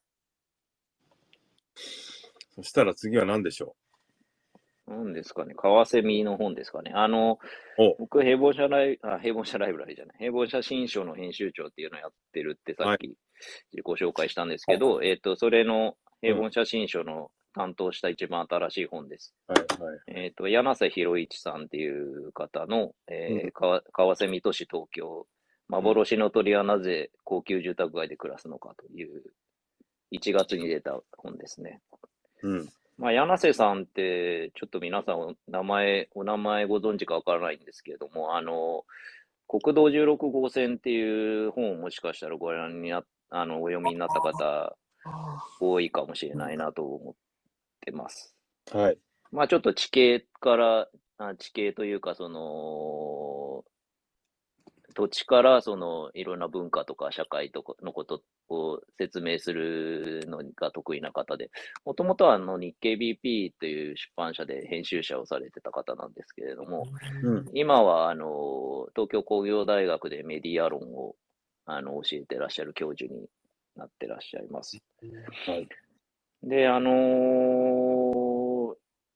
[2.56, 3.76] そしたら次は何でしょ
[4.88, 5.56] 何ですかね？
[5.56, 6.92] カワセミの本ですかね。
[6.94, 7.40] あの
[7.78, 10.18] お、僕、平凡社ライ、あ、平凡社ライブラリじゃない。
[10.20, 13.16] 平凡写真書の編集長っていうのをやってるってさっき
[13.82, 19.34] ご紹介したんですけど、えっと、それの平凡写真書の担当した一番新しい本です。
[19.48, 20.00] うはいはい。
[20.08, 25.28] えっと、柳瀬博一さんっていう方の、えーうんかわカワセミ都市東京、
[25.70, 29.24] 幻の鳥はなぜ高級住宅街で暮らすのかという、
[30.14, 31.82] 1月に出た本ですね。
[32.44, 32.70] うん。
[32.98, 38.86] まあ、柳瀬さんって、ちょっと皆さんお名前、お名前ご存知かわからないんですけれども、あの、
[39.48, 44.76] 国道16号線っていう本をもしかしたらご覧になあの、お読みになった方、
[45.60, 47.14] 多いかもしれないなと思っ
[47.82, 48.36] てます。
[48.72, 48.98] はい。
[49.32, 50.88] まあちょっと地形から、
[51.18, 52.40] あ地形というか、その、
[54.94, 61.50] 土地からそのいろんな文化とか社会とかのことを説明するのが得意な方で、
[61.86, 66.88] もともとはあの日経 BP という出版社で編集者をされてた方なんですけれども、
[67.24, 67.46] うん。
[67.54, 71.16] 今はあの東京工業大学でメディア論を
[71.66, 73.28] あの教えてらっしゃる教授に
[73.76, 74.78] なってらっしゃいます。
[75.48, 75.68] はい。
[76.44, 77.63] で、あのー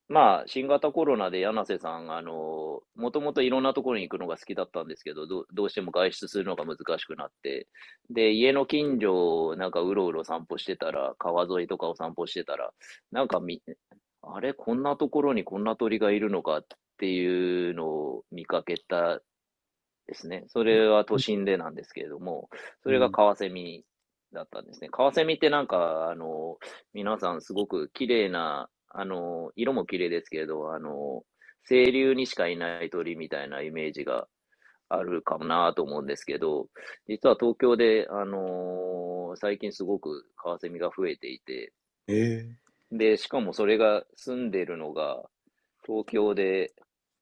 [0.09, 7.67] まあ、新型コロナで柳瀬さん、あのもともといろんなところに行くのが好きだったんですけど、どうどうしても外出するのが難しくなって、
[8.09, 12.71] で、家の近所をなんかうろうろ散歩してたら、川沿いとかを散歩してたら、
[13.11, 13.61] なんかみ、
[14.21, 16.65] あれ、こんなところにこんな鳥がいるのかっ
[16.97, 19.19] ていうのを見かけた
[20.07, 20.45] ですね。
[20.47, 22.49] それは都心でなんですけれども、
[22.83, 23.83] それがカワセミ
[24.33, 24.89] だったんですね。
[24.89, 26.57] カワセミってなんか、あの、
[26.93, 31.23] 皆さんすごく綺麗な、あの、色も綺麗ですけれど、あの、
[31.67, 34.27] 清流にしかいない鳥みたいなイメージが
[34.89, 36.69] あるかもなと思うんですけど、
[37.07, 41.73] 実は東京で、あの最近すごくカワセミが増えていて、
[42.07, 42.47] え
[42.91, 45.23] で、しかもそれが住んでるのが、
[45.85, 46.73] 東京で、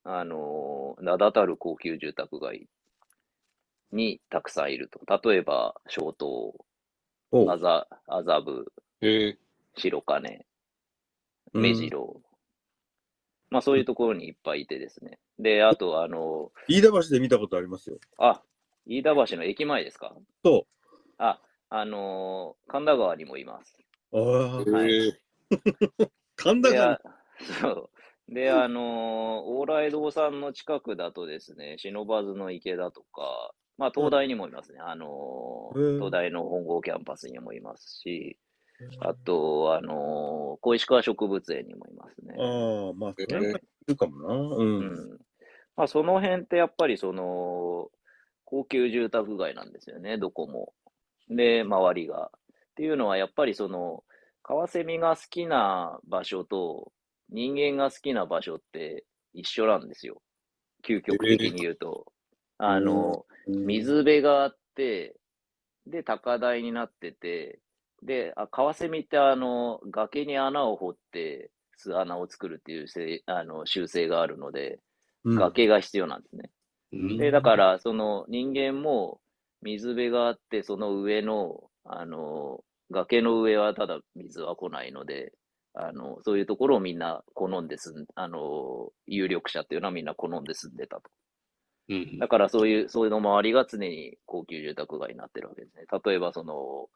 [0.03, 2.67] あの名だたる高級住宅街
[3.91, 5.29] にたくさんいると。
[5.29, 6.53] 例えば、小東、
[7.31, 9.35] お麻麻布、え。
[9.75, 10.45] 白金、
[11.61, 12.21] 目白、
[13.49, 15.19] まあそういうところにいっぱいいてですね。
[15.39, 17.97] で、あと、あの、飯田橋で見たことありますよ。
[18.17, 18.41] あ、
[18.85, 20.15] 飯田橋の駅前ですか？
[20.43, 20.67] そ
[21.17, 23.77] あ、あの神田川にもいます。
[24.11, 24.17] う。
[24.19, 25.19] ああー、、はい
[26.35, 27.01] 神田川あ
[27.61, 27.89] そ
[28.29, 28.33] う。
[28.33, 34.79] で、あのー往来堂さんの近くだとですね、不忍の池だとか、まあ、東大にもいますね。
[34.79, 38.37] あのーうん東大の本郷キャンパスにもいますし、
[39.01, 42.35] あと、あのー小石川植物園にもいますね。
[42.39, 44.55] ああ、まあ、そえれはいるかもな。
[44.55, 44.59] う。
[44.59, 45.19] うんん。
[45.75, 47.89] まあ、その辺ってやっぱりその、
[48.45, 50.73] 高級住宅街なんですよね、どこも。
[51.29, 52.31] で、周りが。
[52.33, 54.03] っていうのは、やっぱりその、
[54.43, 56.91] カワセミが好きな場所と、
[57.29, 60.21] 人間が好きな場所って一緒なんですよ。
[60.87, 62.11] 究極的に言うと。
[62.57, 65.15] あの、水辺があって、
[65.87, 67.59] で、高台になってて、
[68.05, 74.79] で、あ、カワセミってあの、崖に穴を掘って巣穴を作るっていうせいあの習性があるので、
[75.23, 76.51] うん、崖が必要なんですね。
[76.93, 79.19] ーで、だから、その人間も
[79.61, 85.33] 水辺があって、その上の、あの、崖の上はただ水は来ないので、
[85.73, 91.03] あの、そういうところをみんな好んで住ん、あの、有力者っていうのはみんな好んで住んでたと。
[91.87, 95.83] うんだからそういう、そういうの周りが常に高級住宅街になってるわけですね。
[96.05, 96.89] 例えばその、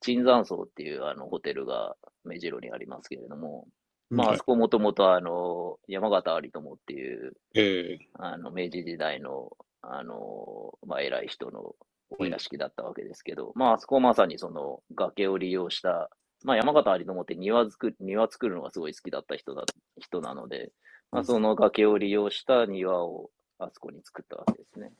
[0.00, 3.66] 椿山荘っていうあのホテルが目白にありますけれども、
[4.10, 11.74] まあ、はいあそこもともとあの、山形有朋っていう、えあの、明治時代の、あの、まあ、偉い人の
[12.18, 16.10] お屋敷だったわけですけど、まあ、あそこまさにその崖を利用した、
[16.44, 19.64] まあ、山形有朋って庭作る、庭作るのがすごい好きだった人だ、
[19.98, 20.72] 人なので、
[21.10, 24.92] まあ、その崖を利用した庭をあそこに作ったわけですね。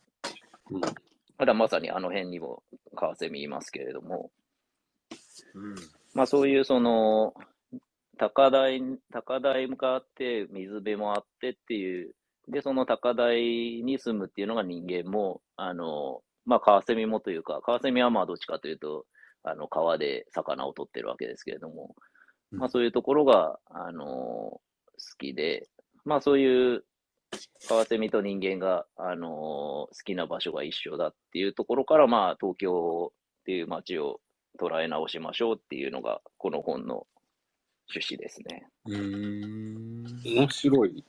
[0.71, 0.81] うん。
[0.81, 2.63] だからまさにあの辺にも
[2.97, 4.46] カワセミいますけれども、うん
[6.15, 7.35] まあそういうその、
[8.19, 8.81] 高台、
[9.13, 12.15] 高台があって、水辺もあってっていう、
[12.49, 19.05] で、その高台に住むっていうのが人間も、あの、まあカワセミもというか、カワセミはまあどっちかというと、
[19.43, 21.95] あの、川で魚を取ってるわけですけれども、
[22.53, 22.59] うん。
[22.59, 24.61] まあそういうところが、あの、好
[25.19, 25.69] きで、
[26.05, 26.85] まあそういう、
[27.69, 34.21] カワセミと人間が、あの好きな場所が一緒だっていうところから、まあ東京っていう街を
[34.57, 37.07] 捉え直しましょうっていうのが、この本の
[37.89, 38.67] 趣旨ですね。
[38.87, 40.37] うーん。
[40.39, 41.05] 面白い。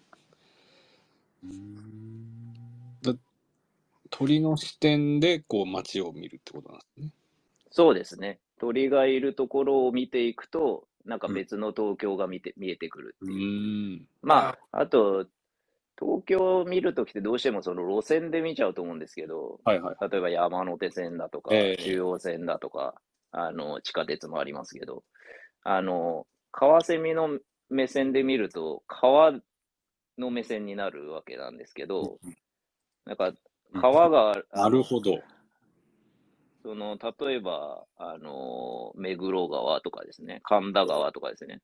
[1.43, 1.97] うーん
[4.09, 7.11] 鳥の視点でこう街を見るってことなんですね。
[7.69, 8.39] そうですね。
[8.59, 14.01] 鳥がいるところを見ていくと、なんか別の東京が見て、見えてくるってういう。
[14.01, 14.07] ん。
[14.21, 15.27] まあ、あと、
[15.99, 20.09] 東京を見るときってどうしてもその路線で見ちゃうと思うんですけど、はいはい。
[20.09, 22.95] 例えば山手線だとか、ええ中央線だとか、
[23.32, 25.03] あの、地下鉄もありますけど、
[25.63, 29.34] あの、カワセミの目線で見ると、川
[30.17, 32.19] の目線になるわけなんですけど、
[33.05, 33.34] なんか、
[33.73, 35.21] 川が、なるほど。
[36.63, 41.61] その、例えば、あの、目黒川とかですね、神田川とかですね。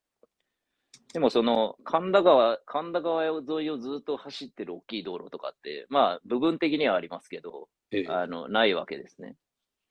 [1.13, 3.31] でもその、神田川、神田川沿
[3.65, 9.35] いをずっと走ってる大きい道路とかって、まあ、部分的にはありますけど、ええあの、ないわけですね。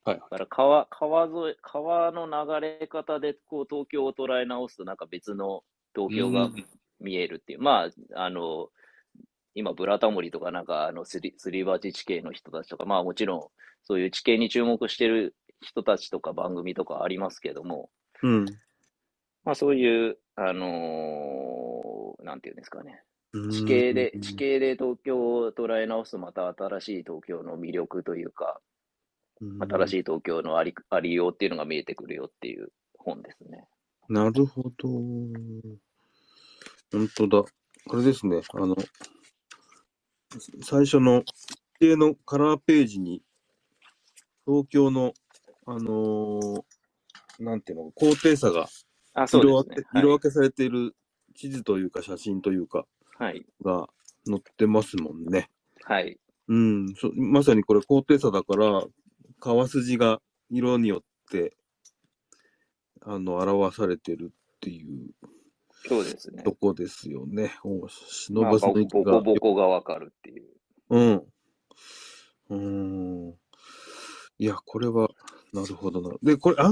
[0.05, 5.63] はいだから川川沿い川の流れ方でこう東京を捉え直すと、なんか別の
[5.95, 6.67] 東京がうん。
[7.03, 8.69] 見えるっていう、まあ、あの、
[9.55, 13.49] 今、ブラタモリとか、なんか、あのすり、すり鉢地形の人たちとか、まあもちろん、
[13.83, 17.91] そういう地形に注目してる人たちとか番組とかありますけども、
[18.23, 18.45] うん。
[19.45, 23.03] まあそういう、あのーなんていうんですかね、
[23.51, 28.61] 地形で、地形で東京を捉え直すと、また新しい東京の魅力というか、
[29.61, 29.99] 新しい。
[30.01, 33.67] い東京のありありようっていうのが見えてくるよっていう本ですね。
[34.09, 34.89] なるほど。
[36.93, 37.45] 本当だ。
[37.89, 38.41] これですね。
[38.55, 38.77] あの、
[40.63, 43.23] 最初の地形のカラーページに、
[44.47, 45.13] 東京の、
[45.67, 46.63] あのー
[47.39, 48.69] なんていうの、高低差が
[49.27, 50.01] 色分け,、ですね。
[50.01, 50.95] 色分けされている
[51.35, 52.87] 地図というか写真というか
[53.19, 53.45] はい。
[53.65, 53.89] が
[54.27, 55.51] 載ってますもんね。
[55.85, 56.05] はい。
[56.05, 56.19] はい。
[56.49, 58.85] うん、そまさにこれ高低差だから、
[59.43, 60.21] 川筋が
[60.51, 61.57] 色によって、
[63.01, 65.11] あの、表されてるっていう
[65.89, 66.45] そうですね。
[66.45, 67.53] とこですよね。
[67.65, 69.13] お忍まあ、ばすボの息が。
[69.15, 70.47] コボコがわかるっていう。
[70.91, 71.23] うん。
[72.51, 72.57] うー
[73.31, 73.35] ん。
[74.39, 75.09] いや、これは、
[75.53, 76.15] なるほどな。
[76.23, 76.71] で、これ、あ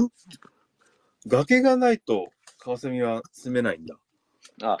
[1.27, 3.97] 崖がないと、カワセミは住めないんだ。
[4.63, 4.77] あ、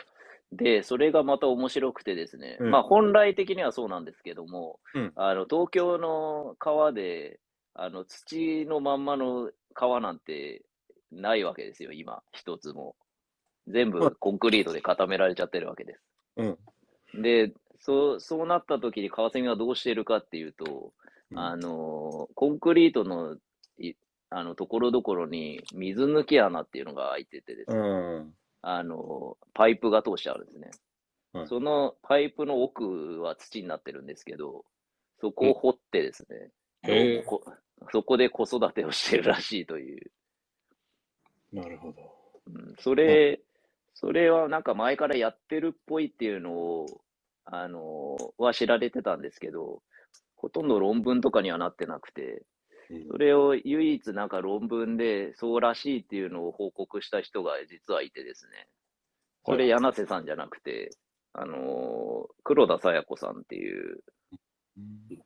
[0.53, 7.41] で、それがまた面白くてですね、うんまあ本来的にはそうなんですけども、うんあの東京の川で、
[7.73, 10.63] あの土のまんまの川なんて
[11.11, 12.95] ないわけですよ、今、一つも。
[13.67, 16.01] 全はい部コンクリートで固められちゃってるわけです。
[16.37, 16.43] う
[17.17, 17.21] ん。
[17.21, 20.93] で、そう、そうなった時にカワセミはどうしているかっていうと、
[21.31, 23.37] うんあの、コンクリートの
[23.79, 23.93] い、
[24.29, 28.33] あの、ところどころに水抜き穴っていうのが開いててですね、うん。
[28.61, 30.71] あの、パイプが通してあるんですね。
[31.33, 34.65] はいそのパイプの奥は土になってるんですけど、
[35.21, 36.51] そこを掘ってですね、
[36.83, 37.23] へ
[37.91, 40.11] そこで子育てをしてるらしいという。
[41.53, 42.01] なるほど。
[42.47, 43.41] うん、それ、
[43.93, 46.85] それはなんか前からやってるっぽいっていうのを、
[47.45, 49.81] あの、は知られてたんですけど、
[50.35, 52.43] ほとんど論文とかにはなってなくて、
[52.89, 58.67] うんそれを唯一なんか論文でそうらしいっていうのを報告した人が実はいてですね。
[59.45, 60.89] それ柳瀬さんじゃなくて、
[61.31, 64.03] あのー黒田清子さんっていう、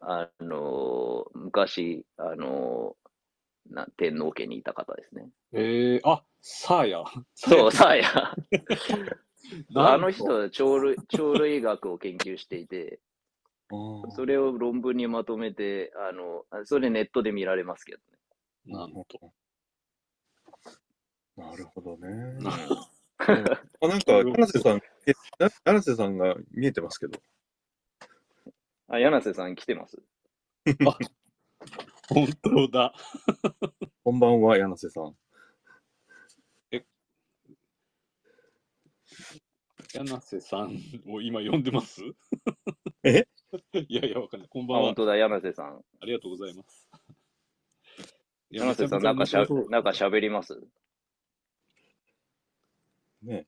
[0.02, 5.28] あのー昔、あのーな天皇家にいた方ですね。
[5.54, 7.04] えー、あ、サーヤ。
[7.34, 8.04] そう、さや。
[9.72, 13.00] なんとあの人は鳥類、鳥類学を研究していて、
[14.16, 18.78] それを論文にまとめて、あの、あそれネットで見られますけどね。
[18.78, 19.34] なんと。
[21.38, 22.08] なるほどね。
[22.08, 22.48] うん
[23.18, 25.14] あなんか、柳瀬さん、え
[25.82, 27.18] 瀬さんが見えてますけど。
[28.88, 30.02] あ、柳瀬さん来てます
[32.10, 32.94] 本当だ。
[34.04, 35.16] こんばんは、柳瀬さん。
[39.94, 40.78] 柳瀬さん
[41.08, 42.02] を今呼んでます？
[43.04, 43.28] え？
[43.88, 44.50] いやいや、わかんない。
[44.50, 44.96] こんあ、ばんは本。
[44.96, 45.84] 当だ、柳瀬さん。
[46.02, 46.90] ありがとうございます。
[48.50, 50.60] 柳瀬さん、なんかしゃ、なんか喋ります？
[53.24, 53.48] ね。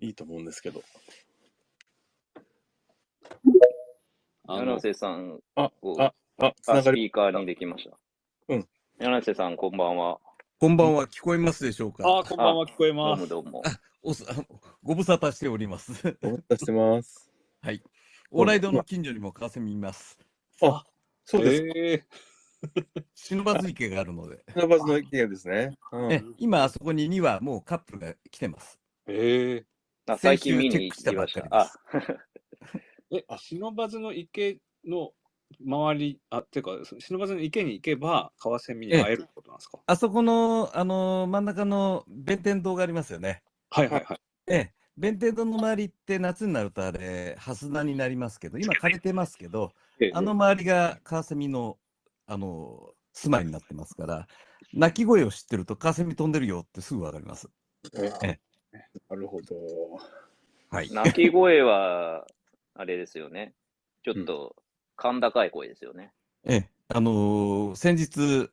[0.00, 0.82] いいと思うんですけど。
[4.50, 7.02] あの柳瀬さんあ、を、あ、あ、スながり。
[7.02, 7.98] ピーカーにできました。
[8.48, 8.66] うん。
[8.98, 10.18] 柳瀬さん、こんばんは。
[10.58, 12.02] こんばんは、聞こえますでしょうか？
[12.20, 13.20] あ、こんばんは、聞こえどうます。
[13.20, 13.62] もどうも。
[14.02, 14.24] おす
[14.82, 15.92] ご無沙汰しております。
[16.22, 17.30] お待たせしてます。
[17.60, 17.82] はい。
[18.32, 20.18] 往来堂の近所にもカワセミいます。
[20.62, 20.82] あ、
[21.26, 21.62] そうです。
[21.76, 22.04] え
[23.14, 24.42] 忍ばず池があるので。
[24.54, 25.76] 船バスの意見ですね。
[25.92, 28.80] うんえ今、あそこに2羽、もうカップルが来てます。
[29.06, 29.66] ー、え
[30.06, 32.18] あ最近見に行先週チェックしたきました。
[33.10, 35.12] ばっかりであす、ー、え、不忍の池の
[35.64, 39.78] 周り、あ、ていうか、不忍の池に行けば、カワセミに会えるってことなんですか？
[39.86, 43.42] あそこの、あのー真ん中の弁天堂がありますよね。
[43.70, 44.18] はいはいはい。
[44.48, 51.78] ええ、弁天堂の周りって夏になるとあれ、ハスナになりますけど、今 枯れてますけど、ええあの周りがカワセミの、
[52.26, 54.28] あのー住まいになってますから、
[54.72, 57.50] 鳴き声を知ってるとカワセミ飛んでるよってすぐわかります。
[58.22, 58.38] え
[59.08, 59.56] なるほど。
[60.70, 60.90] はい。
[60.92, 62.24] 鳴き声は、
[62.78, 63.54] あれですよね。
[64.04, 64.54] ちょっと、
[64.96, 66.12] 甲高い声ですよね。
[66.44, 68.50] ええ、あのー先日、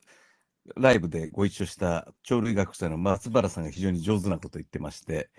[0.75, 5.29] ライブでご一緒した鳥類学者の松原さんが非常に上手なことを言ってまして、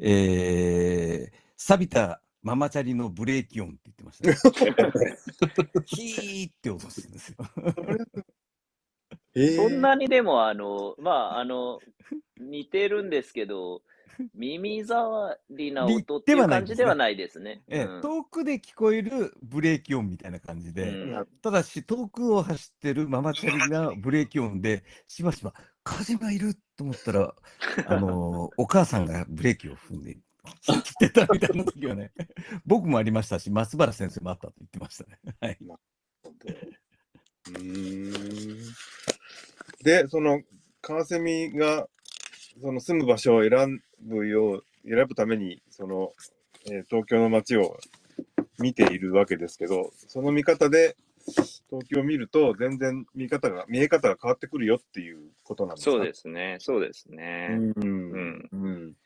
[0.00, 4.34] えー、錆びたママチャリのブレーキ音って言ってました、ね。
[5.86, 7.36] ヒーって音するんですよ。
[9.36, 11.78] えーそんなにでも、あの、まあ、あの、
[12.40, 13.82] 似てるんですけど、
[14.34, 17.62] 耳障りなり音っていう感じではないですね。
[17.68, 25.54] ええうん遠くで聞こえるブレーキ音みたいな感じで、うんただし遠くを走ってるママチャリなブレーキ音で、しばしば
[25.84, 27.34] 風がいると思ったら、
[27.86, 30.18] あのお母さんがブレーキを踏んで、
[30.82, 32.12] 来てたみたいな時はね、
[32.66, 35.18] 僕もありましたし、松原先生もあったと言ってましたね。
[35.40, 35.58] はい。
[37.48, 38.74] うーん。
[39.84, 40.42] で、その、
[40.80, 41.88] カワセミが、
[42.60, 46.12] その住む場所を選ぶよう、選ぶために、その、
[46.66, 47.76] えー東京の街を
[48.58, 50.96] 見ているわけですけど、その見方で、
[51.70, 55.90] 東京を見ると、全然見方が、見え方が変わってくるよっていうことなんですか？
[55.92, 57.48] そうですね、そうですね。
[57.50, 57.72] うん。
[57.76, 58.96] うんうん。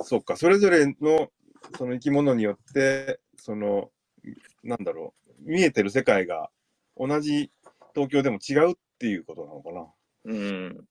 [0.00, 1.30] そっか、それぞれの、
[1.76, 3.90] その生き物によって、その、
[4.64, 6.50] なんだろう、見えてる世界が
[6.96, 7.50] 同じ
[7.94, 9.86] 東京でも違うっていうことなのかな？
[10.24, 10.84] うん。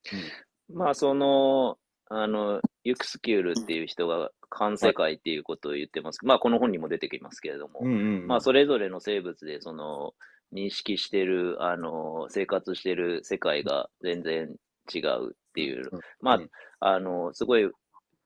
[0.73, 1.77] まあ、その、
[2.13, 6.19] あの、ユクスキュールっていう人が、環世界っていうことを言ってます。
[6.25, 7.95] まあ、この本にも出てきますけれども、うんう
[8.25, 8.27] ん。
[8.27, 10.13] まあ、それぞれの生物で、その、
[10.53, 14.53] 認識してる、あの、生活してる世界が全然
[14.93, 15.99] 違うっていううん。
[16.19, 16.49] まうん
[16.81, 17.71] あ、あの、すごい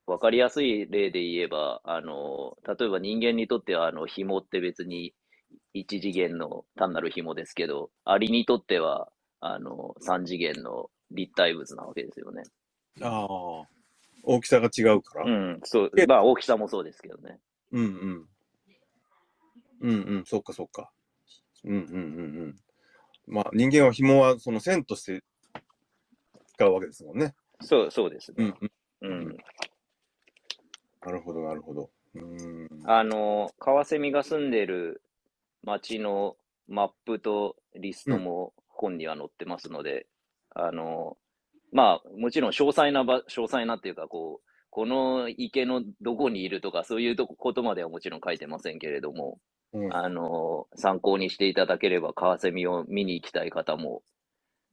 [0.07, 5.13] わかりやすい例で言えば、あの、例えば人間にとっては、あの、紐って別に
[5.73, 9.09] 一次元の単なる紐ですけど、アリにとっては、
[9.41, 12.43] あの、三次元の立体物なわけですよね。
[13.01, 13.74] ああ。
[14.25, 15.25] 大きさが違うから。
[15.25, 17.39] うん、そうえ、まあ、大きさもそうですけどね。
[17.71, 18.27] うんうん。
[19.81, 20.91] うんうん、そっかそっか。
[21.63, 21.99] うんうんうんう
[22.47, 22.55] ん。
[23.27, 25.23] まあ人間は紐はその線として
[26.53, 27.35] 使うわけですもんね。
[27.61, 28.35] そう、そうですね。
[28.37, 28.55] うん
[29.01, 29.11] うん。
[29.11, 29.37] うん。
[31.05, 31.89] なるほどなるほど。
[32.15, 32.69] うーん。
[32.85, 35.01] あの、カワセミが住んでる
[35.63, 40.07] 街のマップとリストも本には載ってますので、
[40.51, 41.17] あの、
[41.75, 49.39] まあ、もちろん詳細な場、詳細なっていうか、こう、この池のどこにいるとか、そういうとこことまではもちろん書いてませんけれども、
[49.73, 54.03] うんあの、参考にしていただければ、カワセミを見に行きたい方も、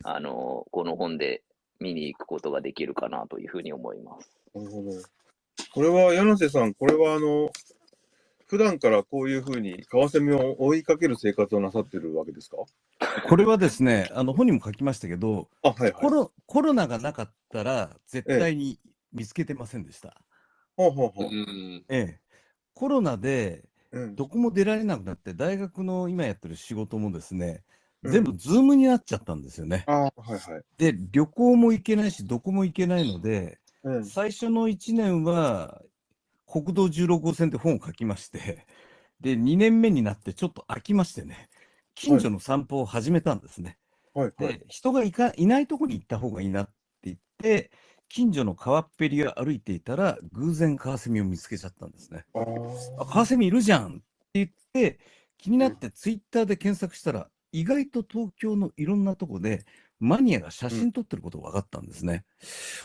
[0.05, 1.43] あの、この本で
[1.81, 4.31] 見に行くことができるかなというふうに思います。
[4.55, 4.91] なるほど。
[5.75, 7.51] これは柳瀬さん、これはあの、
[8.47, 12.59] 普段からこういうふうにカワセミを追いかける生活をなさってるわけですか？
[13.29, 15.93] これはですね、あの本にも書きましたけど、あ、はいはい。
[15.93, 18.79] コロコロナがなかったら絶対に
[19.13, 20.17] 見つけてませんでした。
[20.77, 21.27] ほうほうほう。
[21.27, 21.85] うん。
[21.89, 22.21] ええ、
[22.75, 24.17] コロナでうん。
[24.17, 27.63] どこも出られなくなって、大学の今やってる仕事もですね、
[28.03, 29.85] うん全部ズームになっちゃったんですよね。
[29.87, 30.41] あはいはい。
[30.77, 34.05] で、旅行も行けないし、どこも行けないので、うん。
[34.05, 35.81] 最初の1年は
[36.51, 38.67] 国道16号線で本を書きまして、
[39.21, 41.49] で、2年目になってちょっと飽きましてね、
[41.95, 43.79] 近所の散歩を始めたんですね。
[44.15, 44.59] はいはい。
[44.59, 46.73] で、人がいかいないとこに行った方がいいなって
[47.05, 47.71] 言って、
[48.09, 52.25] 近所の川っぺりを歩いていたら、偶然カワセミを見つけちゃったんですね。
[52.35, 52.41] あ
[53.03, 54.03] あ、カワセミいるじゃんって
[54.35, 54.99] 言って、
[55.39, 59.65] 気になってツイッターで検索したら、意外と東京のいろんなとこで、
[59.99, 62.25] マニアが写真撮ってることが分かったんですね。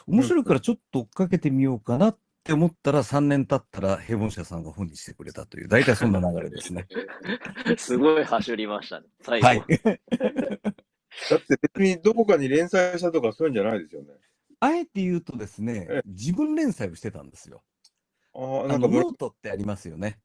[0.07, 2.17] 面白いからちょっと追っかけてみようかなっ
[2.47, 6.87] て思ったら、3年経ったら平凡社さんが本にしてくれたという、大体そんな流れですね。
[7.77, 9.47] すごい走りましたね、最後。
[9.47, 9.59] はい。
[11.29, 14.13] だって別にどこかに連載したとかそういうんじゃないですよね。
[14.59, 17.63] あえて言うとですねえ、自分連載をしてたんですよ。
[18.33, 20.19] あなんかノートってありますよね。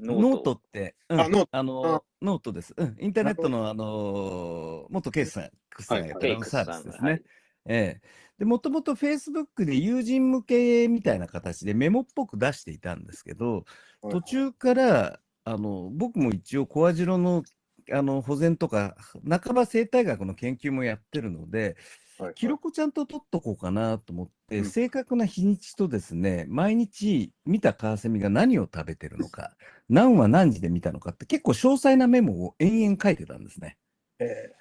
[0.00, 2.74] ノノートって、うんあノートあのノートです。
[2.76, 7.22] うん、インターネットの、あのー元ケイスさん、クスさんがやってるサービスですね。
[7.66, 8.00] ええ。
[8.38, 13.64] で、もともと Facebook で友人向けみたいな形でメモっぽく出していたんですけど、
[14.10, 17.42] 途中から、あの、僕も一応コアジロの、
[17.90, 18.96] あの、保全とか、
[19.28, 21.76] 半ば生態学の研究もやってるので、
[22.18, 24.64] はい記録ちゃんと取っとこうかなと思って、うん。
[24.64, 29.52] 正確な日にちとですね、毎日見たカワセミが何を食べてるのか、
[29.88, 33.78] 何は何時で見たのかって結構詳細なメモを延々書いてたんですね。
[34.18, 34.56] ええ。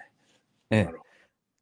[0.70, 0.86] ええ。
[0.86, 1.07] なるほ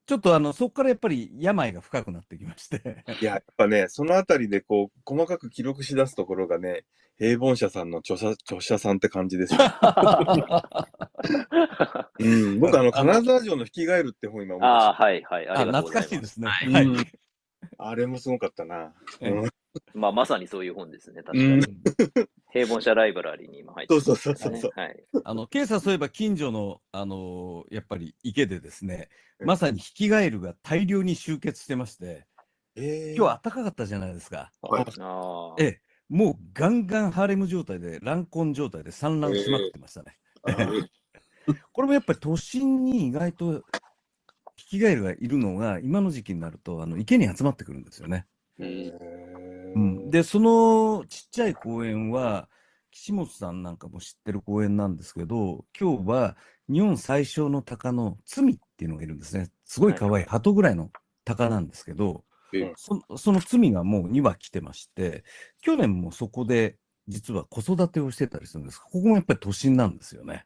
[0.05, 2.79] ちょっとあの、そこからやっぱり病が深くなってきまして。
[2.79, 6.85] どいや、やっぱね、そのあたりでこう、細かく記録し出すところがね、
[7.17, 9.59] 平凡社さんの著者著者さんって感じですよ。
[12.19, 15.47] うん、僕、あの、金沢城の引き返るって本今思いまああ、しはいはい。
[15.47, 16.03] あありがとうございます。
[16.03, 16.47] 懐かしいですね。
[16.49, 16.85] はいはい。
[16.85, 17.11] うんた。
[17.77, 18.93] あれもすごかったな。
[19.21, 19.49] ええうん
[19.93, 21.23] まあ、まさにそういう本ですね。
[21.23, 21.65] 確かうんに。
[22.51, 24.71] 平凡社ライブラリーに今入ってそうますそうそうそう。
[24.75, 25.03] はい。
[25.23, 29.09] あの、ケイさんそういえば近所の、あのーやっぱり池でですね、
[29.39, 32.25] うんまさにヒキガエルが大量に集結してまして、
[32.75, 34.51] ええ今日は暖かかったじゃないですか。
[34.61, 35.61] はいああ。
[35.61, 40.17] ええ、もうガンガンハーレム状態で、乱婚状態で産卵しまくってましたね。
[41.73, 43.63] これもやっぱり都心に意外と
[44.55, 48.25] ヒキガエルがいるのが、今の時期になると、あの池に集まってくるんですよね。
[48.59, 48.69] へうん。
[48.69, 49.24] うん。
[50.11, 52.49] で、そのちっちゃい公園は、
[52.91, 56.37] 岸本さんなんかも知ってる公園なんですけど、今日は
[56.71, 59.49] 日本最小の鷹のツミっていうのがいるんですね。
[59.65, 60.89] すごい可愛い鳩ぐらいの
[61.25, 65.25] 鷹なんですけど、えそそのツミがもう2羽来てまして、
[65.61, 66.77] 去年もそこで
[67.09, 68.79] 実は子育てをしてたりするんです。
[68.79, 70.45] ここもやっぱり都心なんですよね。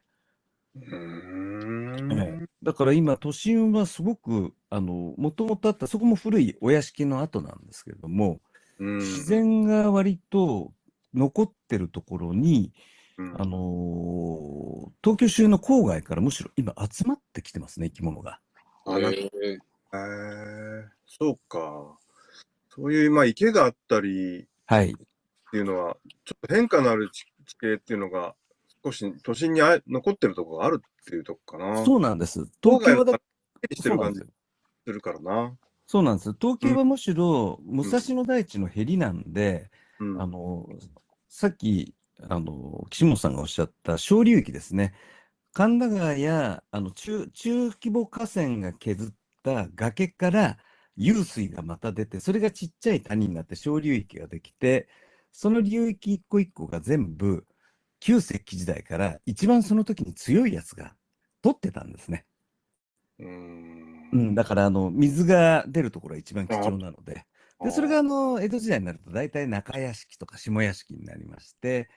[0.74, 2.12] うーん。
[2.12, 8.40] ええだから今、都心はすごく、あの、もともとあった、そこも古いお屋敷の跡なんですけれども、うん
[8.80, 10.72] 自然が割と
[11.14, 12.72] 残ってるところに、
[13.18, 18.38] うんあのー東京周辺の郊外からむしろ今集まってきてますね、生き物が。
[18.84, 19.30] あえへ
[19.94, 21.98] えそうか。
[22.68, 24.92] そういう、まあ、池があったりはい。
[24.92, 24.94] っ
[25.50, 28.34] ていうのは、ちょっと変化のある地地形っていうのが、
[28.84, 31.84] 少し都心にあ残ってるところがあるっていうとこかな。
[31.84, 32.40] そうなんです。
[32.40, 33.16] 郊東京はだっ
[33.82, 34.20] てる感じ。
[34.20, 35.56] するからな。
[35.90, 36.32] そうなんです。
[36.40, 40.22] 東京はむしろ、武蔵野台地のへりなんで、うん。
[40.22, 40.68] あの、
[41.28, 41.96] さっき、
[42.28, 44.94] あの、岸本さんがおっしゃった小流域ですね。
[45.52, 50.58] 神田川や、あの、中、中規模河川が削った崖から
[50.96, 54.88] 湧水がまた出て、それがちっちゃい谷になって小流域ができて、
[55.32, 57.46] その流域一個一個が全部、
[58.00, 60.94] 旧石器時代から一番その時に強いやつが
[61.42, 62.26] 取ってたんですね。
[63.18, 63.79] うーん
[64.12, 67.24] うん、だから、あの、水が出るところが一番貴重なので。
[67.62, 71.88] で、それがあの、江戸時代になると大体中屋敷とか下屋敷になりまして、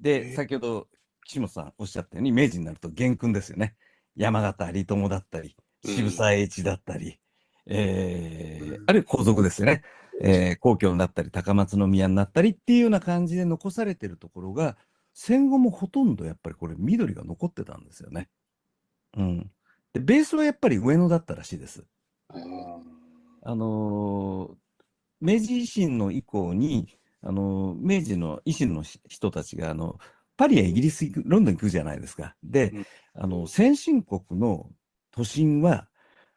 [0.00, 0.88] で、え先ほど
[1.24, 3.74] 岸本さんおっしゃったように、明治になると元勲ですよね。
[4.16, 7.20] 山形有友だったり、うん渋沢栄一だったり、
[7.66, 9.82] えーうんあるいは皇族ですよね。
[10.20, 14.76] えー皇居になったり、高松宮になったりっていうような感じで残されてるところが、
[15.14, 18.28] 戦後もほとんどやっぱりこれ緑が残ってたんですよね。
[19.16, 19.50] うん。
[19.92, 21.84] で、ベースはやっぱり上野だったらしいです。
[23.42, 24.56] あのー
[25.20, 29.98] 明治維新の以降に、あのー明治の維新のし人たちが、あの、
[30.36, 32.36] パリやイギリス行く、ロンドン行くじゃないですか。
[32.44, 34.70] でうん、あの、先進国の
[35.10, 35.88] 都心は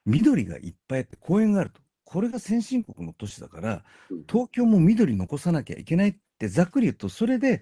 [0.06, 1.82] 緑がいっぱいあって公園があると。
[2.04, 3.84] これが先進国の都市だから、
[4.28, 7.62] 東京も緑残さなきゃいけないってざっくり言うと、それで、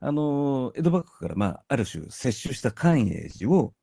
[0.00, 3.74] あのー江戸幕府から、まあ、ある種接収した寛永寺を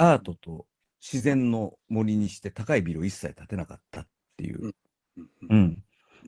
[0.00, 0.66] アートと
[1.00, 4.06] 自然の森にして高いビルを一切建てなかったっ
[4.38, 4.64] ていう。
[4.64, 5.84] うんうん。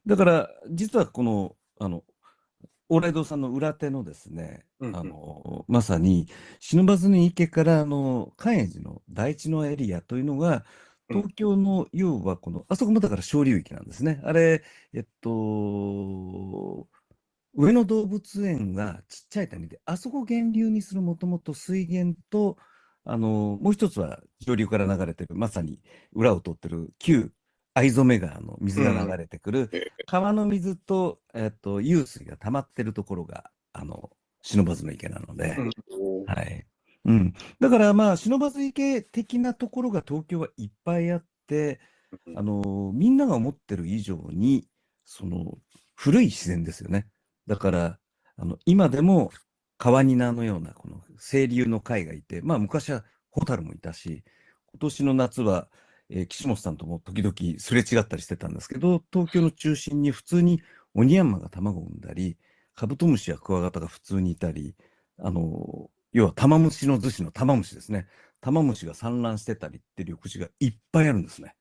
[0.07, 2.05] だから、実はこの、あの、
[2.91, 6.29] 往来堂さんの裏手のですね、うんうんあの、まさに、
[6.61, 10.63] 忍ばずの池から、あの、関永寺の第一のエリアというのが、うん
[11.09, 14.23] 東京の、要はこの、あそこもだから小流域なんですね。
[14.25, 14.63] あれ、
[14.95, 16.89] えっと、
[17.55, 22.57] 上野動物園がちっちゃい谷で、あそこを源流にするもともと水源と、
[23.05, 25.81] あの、もう一つは上流から流れてる、まさに
[26.13, 27.33] 裏を通ってる旧
[27.75, 34.11] 藍染川の水が流れてくる、え川の水と、えっと、湧水が溜まってるところが、あの、
[34.43, 35.71] 忍ばずの池なので、うん
[36.27, 36.67] はい。
[37.05, 37.35] うん。
[37.61, 41.81] だからまあ、忍ばず池的なところが東京はいっぱいあって、
[42.37, 44.69] あの、みんなが思ってる以上に、
[45.05, 45.59] その、
[45.95, 47.09] 古い自然ですよね。
[47.47, 47.99] だから、
[48.37, 49.31] あの、今でも
[49.83, 54.23] 川ニナのような、この清流の貝がいて、まあ、昔はホタルもいたし、
[54.75, 55.67] 今年の夏は、
[56.09, 60.63] えー岸本さんとも時々すれ違ったりしてたんですけど、東京の中心に普通に
[60.95, 62.37] オニヤンマが卵を産んだり、
[62.77, 64.77] カブトムシやクワガタが普通にいたり、
[65.19, 68.07] あの、要は玉虫の図紙の玉虫ですね。
[68.41, 71.57] 玉虫が産卵してたりって緑地がいっぱいあるんですね。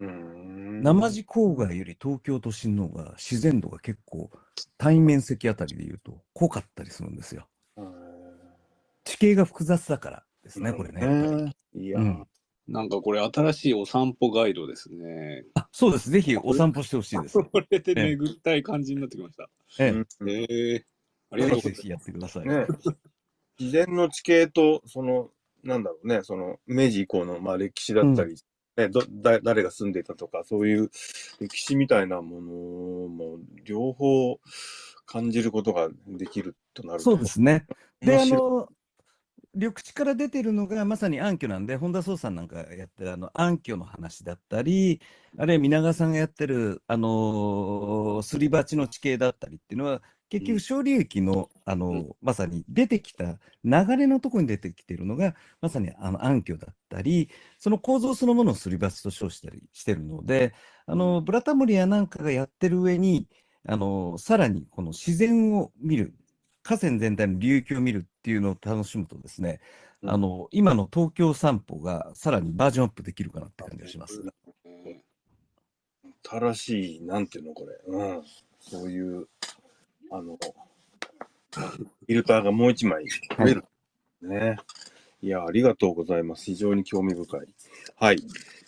[0.00, 4.32] うん生地郊外より東京都心の方が自然度が結構
[4.78, 7.46] 対面積あたりで言うと濃かったりするんですよ。
[9.04, 11.54] 地形が複雑だからですね、これね。
[11.74, 12.26] いや、うん
[12.68, 15.44] なんかこれ新しいお散歩ガイドですね。
[15.54, 16.10] あ、そうです。
[16.10, 17.36] ぜひお散歩してほしいです。
[17.42, 19.50] これ で巡りたい感じになってきました。
[19.80, 20.84] えあえ、
[21.36, 21.88] りがとうございますぜひ。
[21.88, 22.46] やってください。
[22.46, 22.66] ね、
[23.58, 25.30] 自然の地形と、その、
[25.64, 28.36] なんだろうね、その、明治以降の、まあ、歴史だったり、
[28.76, 30.90] ね、どだ誰が住んでいたとか、そういう
[31.40, 34.40] 歴史みたいなものも、両方
[35.12, 37.04] 感じることができるとなると。
[37.04, 37.66] そうですね。
[38.00, 38.68] で、あの、
[39.54, 45.00] 緑地から出てるのがまさに暗渠なんで、本田壮さんなんかがやってるあの暗渠の話だったり、
[45.36, 60.54] あるいは皆川さんがやってる、あのーすり鉢の地形だったりっていうのは、結局、小流域の、あのーまさに出てきた流れのところに出てきてるのが、まさにあの暗渠だったり、その構造そのものをすり鉢と称したりしてるので、
[60.86, 63.28] あの、ブラタモリアなんかがやってる上に、
[63.66, 66.14] あの、さらにこの自然を見る、
[66.62, 69.60] 河川全体の流域を見るっていうのを楽しむとですね、
[70.02, 74.20] うんあの、今の東京散歩がさらにバージョンアップできるかなって感じがします。
[74.64, 75.00] え
[76.24, 77.78] 新しい、なんていうの、これ。
[77.86, 78.22] うん。
[78.60, 79.28] そういう、
[80.10, 80.38] あの、
[81.52, 83.04] フィルターがもう一枚
[83.38, 83.64] 増える。
[84.22, 84.56] ね。
[85.20, 86.44] いや、ありがとうございます。
[86.46, 87.40] 非常に興味深い。
[87.96, 88.16] はい。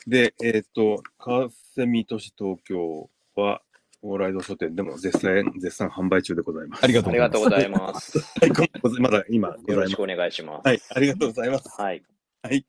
[0.06, 3.62] で、えっ、と、川蝉都市東京は、
[4.06, 6.84] オーライド書店でも絶賛、絶賛販売中でございます。
[6.84, 8.18] ありがとうあございます。
[8.42, 8.98] りがとうございます。
[8.98, 10.02] はい、まだ今ございますよろしく。
[10.02, 10.66] お願いします。
[10.68, 11.80] はい、ありがとうございます。
[11.80, 12.02] はい。
[12.42, 12.66] はい。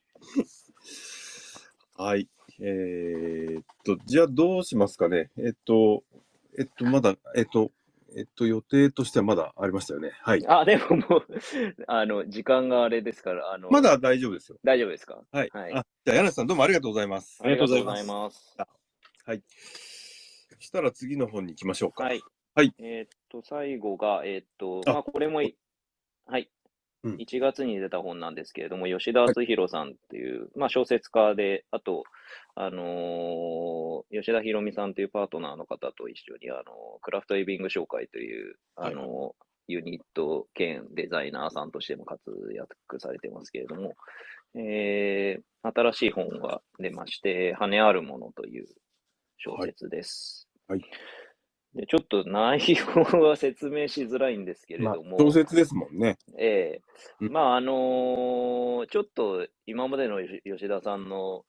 [1.97, 2.29] はい。
[2.61, 5.29] えーっと、じゃあどうしますかね。
[5.37, 6.03] えっと、
[6.57, 7.71] えっと、まだ、えっと、
[8.15, 10.11] えっと、予定としてはまだありましたよね。
[10.21, 10.47] はい。
[10.47, 11.25] あ、でももう、
[11.87, 14.57] あの、時間があれですから、あの、まだ大丈夫ですよ。
[14.63, 15.21] 大丈夫ですか？
[15.33, 15.49] はい。
[15.51, 17.39] はいあじゃあ、柳瀬さんどうもありがとうございます。
[17.43, 18.55] ありがとうございますありがとうございます。
[19.25, 19.43] はい。
[20.59, 22.03] そしたら次の本に行きましょうか。
[22.03, 22.21] はい。
[22.53, 22.73] はい。
[22.79, 25.55] えーっと、最後が、えーっと、あまあ、これもい、
[26.25, 26.43] はい。
[26.43, 32.03] うん1月に出た本なんですけれども、吉田敦弘さんっていう、まあ、小説家で、あと、
[32.55, 36.63] あのー吉田博美さんというパートナーの方と一緒に、あの
[37.01, 39.35] クラフトウェビング紹介という、あの
[39.67, 42.21] ユニット兼デザイナーさんとしても活
[42.55, 43.93] 躍されてますけれども、
[44.55, 48.67] えー新しい本が出まして、羽あるものという
[49.37, 50.47] 小説です。
[50.67, 50.79] はい。
[50.79, 50.89] はい
[51.75, 56.17] でちょっと内容は説明しづらいんですけれまあども、、小説ですもんね。
[56.39, 56.81] ええ。
[57.19, 57.31] うん。
[57.33, 61.43] まああのーちょっと今までの吉吉田さんの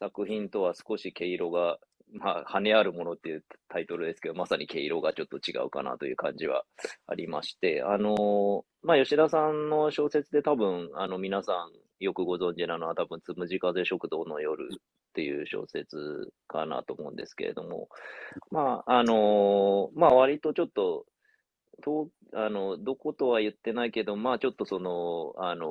[0.00, 1.78] 作品とは少し毛色が、
[2.12, 6.64] まあ、羽あるものっていうタイトルですけど、まさに毛色がちょっと違うかなという感じは
[7.06, 14.68] ありまして、あのーまあ、吉田さんの小説で多分、あの、皆さんよくご存知なのは多分、つむじ風食堂の夜
[15.20, 17.88] っていう小説かなと思うんですけれども、
[18.50, 21.04] まあ、あのまあ、割とちょっと、
[21.82, 25.68] とあの、どことは言ってないけど、まあちょっとその、あの、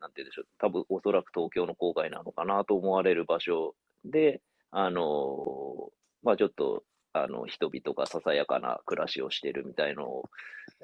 [0.00, 3.74] なんて言うんでしょう、多分おそらく東京の郊外なのかなと思われる場所
[4.06, 5.90] で、あの、
[6.22, 10.24] まあちょっと、あの、人々がささやかな暮らしをしてるみたいのを、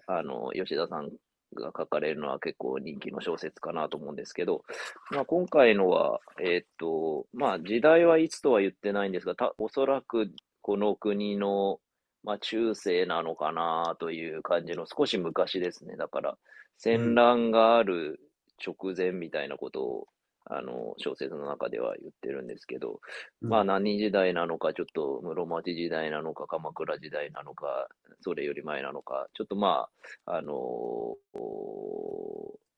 [0.07, 1.11] あの、吉田さん
[1.55, 4.65] が書かれるのは結構人気の小説かなと思うんですけど、
[5.11, 10.31] まあ今回のは、えーっと、まあ時代はいつとは言ってないんですが、たおそらく
[10.69, 11.81] この国の、
[12.23, 15.97] まあ、中世なのかなという感じの少し昔ですね。
[15.97, 16.39] だから、
[16.77, 18.21] 戦乱がある
[18.63, 20.09] 直前みたいなことを、
[20.51, 23.01] あの、小説の中では言ってるんですけど、
[23.41, 27.89] まあ何時代なのか、ちょっと室町時代なのか、鎌倉時代なのか、
[28.21, 29.89] それより前なのか、ちょっとま
[30.27, 31.17] あ、あの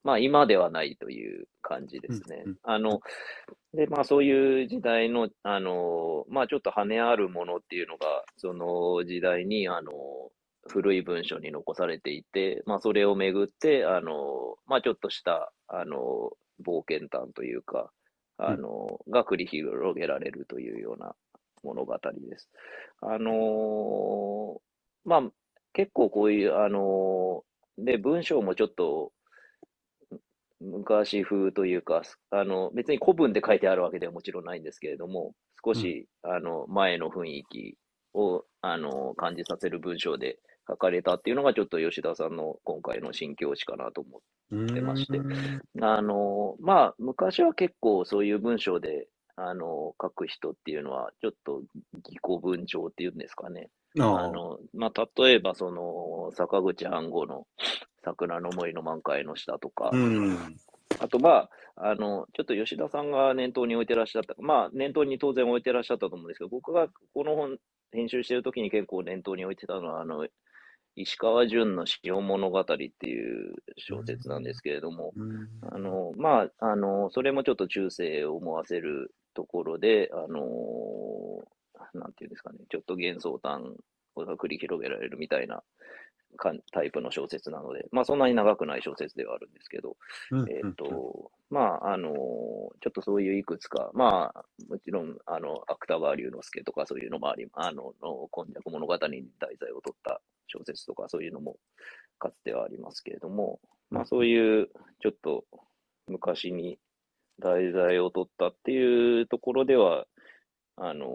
[0.03, 2.41] まあ今ではないという感じですね。
[2.45, 3.01] うんうんあの、
[3.73, 9.91] で、まあそういう時代の、あの、まあちょっと羽あるものっていうのが、その時代に、あの、
[10.67, 17.91] 古い文書に残されていて、まあそれをめぐって、あの、まあちょっとした、あの、冒険談というか、
[18.37, 21.15] あの、が繰り広げられるというような
[21.63, 22.49] 物語です。
[23.01, 24.61] あの
[25.05, 25.31] まあ
[25.73, 27.43] 結構こういう、あの
[27.77, 29.11] で、文章もちょっと、
[30.59, 35.33] 昔風というか、あの、別に古文で書いてあるわけではもちろんないんですけれども、
[35.65, 37.77] 少し、あの、前の雰囲気
[38.13, 40.37] を、あの、感じさせる文章で
[40.71, 45.19] 書かれたっていうのが、ちょっと吉田さんの今回の新境地かなと思って出まして
[45.81, 51.61] あの、まあ、昔は結構そういう文章で、あの、書く人っていうのは、ちょっと
[52.05, 53.69] 義語文帳っていうんですかね。
[53.99, 57.47] ああの、まあ、例えば、その、坂口安吾の
[58.03, 60.57] 桜の森の満開の下とか、うん。
[60.99, 67.57] あと、まあ、あの、ちょっと吉田さんが念頭に置いてらっしゃった、まあ、念頭に当然置いてらっしゃったと思うんですけど、僕がこの本、
[67.91, 70.27] 編集してる時に結構念頭に置いてたのは、あの、
[70.95, 72.75] 石川淳の潮物語って
[73.07, 75.13] いう小説なんですけれども、
[75.61, 80.39] あの、まあ、あの、それもちょっと中世を思わせるところで、あの、
[81.93, 85.63] なんていうんですかね、ちょっと幻想譚が繰り広げられるみたいな
[86.37, 89.95] かタイプの小説なので、まあ、そんなに長くない小説ではあるんですけど、
[90.49, 101.57] えっ、と、まあ、あの、ちょっとそういういくつか、まあ、もちろん、あの、芥川龍之介とかそういうのもあり、あの、の今昔物語に題材を取った小説とかそういうのも
[102.19, 104.69] かつてはありますけれども、まあそういう
[105.01, 105.45] ちょっと
[106.07, 106.79] 昔に
[107.39, 110.05] 題材を取ったっていうところでは、
[110.77, 111.07] あの、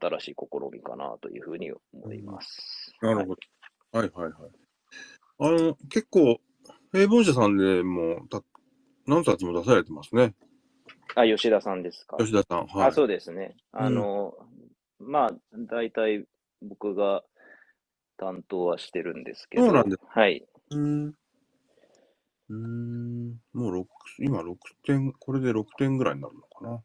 [0.00, 2.92] 新しい試みかなというふうに思います。
[3.00, 3.98] なるほど。
[3.98, 4.50] はいはいはい。
[5.38, 6.40] あの、結構、
[6.92, 8.42] 平凡社さんでもた
[9.06, 10.34] 何冊も出されてますね。
[11.16, 12.16] あ、吉田さんですか？
[12.18, 12.66] 吉田さん。
[12.66, 12.88] はい。
[12.88, 13.56] あ、そうですね。
[13.72, 14.34] あの、
[14.98, 15.30] まあ、
[15.68, 16.24] 大体
[16.62, 17.22] 僕が
[18.16, 20.46] 担当はしてるんですけど、そうなんですはい。
[20.70, 21.14] うーん。
[22.48, 23.40] うーん。
[23.52, 23.88] もう六
[24.18, 26.82] 今6点、これで6点ぐらいになるのかな。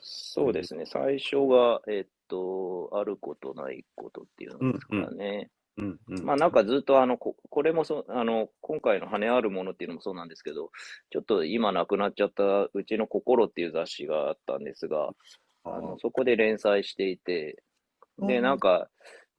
[0.00, 0.84] そうですね。
[0.86, 5.50] 最初が、えっと、あることないことっていうのですかね。
[5.76, 6.24] うんうん。
[6.24, 10.70] まあなんかずっとあの、ここれもそ、あの、今回の羽あるものっていうのもそうなんですけど、
[11.10, 15.10] ちょっと今なくなっちゃったうちの心っていう雑誌があったんですが、
[15.64, 17.62] あの、そこで連載していて、
[18.18, 18.88] で、なんか、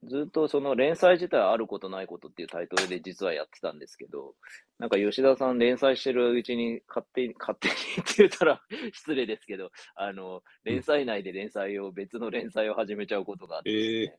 [0.04, 4.34] ずっとその連載自体あることないことっていうタイトルで実はやってたんですけど、
[4.78, 7.76] なんか吉田さん連載してるうちに勝手に、 勝手にっ
[8.06, 8.62] て言ったら
[8.94, 14.18] 失礼ですけど、あの、連載内で連載を、別の連載を始めちゃうことがあってですね、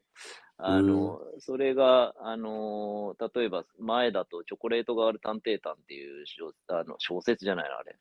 [0.57, 7.95] あの、それが、あの、例えば前だとチョコレートガール探偵団っていう小あの小説じゃないの、あれ。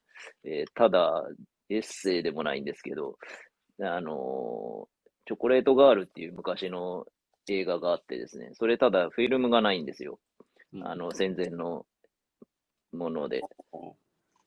[0.45, 1.29] えーただ、
[1.69, 3.19] エッセイでもないんですけど、
[3.81, 4.89] あの、
[5.27, 7.07] チョコレートガールっていう昔の
[7.49, 10.19] 映画があってですね、それただフィルムがないんですよ。
[10.83, 11.87] あの、戦前の
[12.93, 13.43] もので。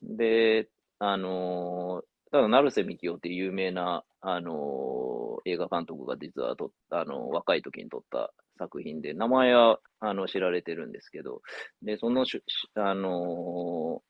[0.04, 11.42] で、あのーただ、成瀬幹雄っていう有名な、あのー映画監督が実はとっあのー若い時に撮った作品で、名前は、あの、知られてるんですけど、
[11.82, 14.02] で、そのし、しあの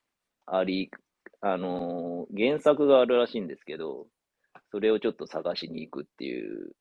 [0.47, 0.91] ーあり、
[1.41, 4.07] あのー原作があるらしいんですけど、
[4.71, 6.71] それをちょっと探しに行くっていう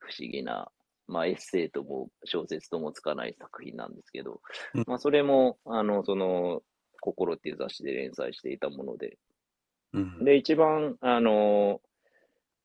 [0.00, 0.70] 不思議な、
[1.08, 4.40] まあ、エッセイとも小説ともつかない作品なんですけど、
[4.74, 4.84] うん。
[4.86, 6.62] まあ、それも、あの、その、
[7.00, 9.18] 心っていう雑誌で連載していたもので、
[9.92, 10.24] うん。
[10.24, 11.80] で、一番、あの、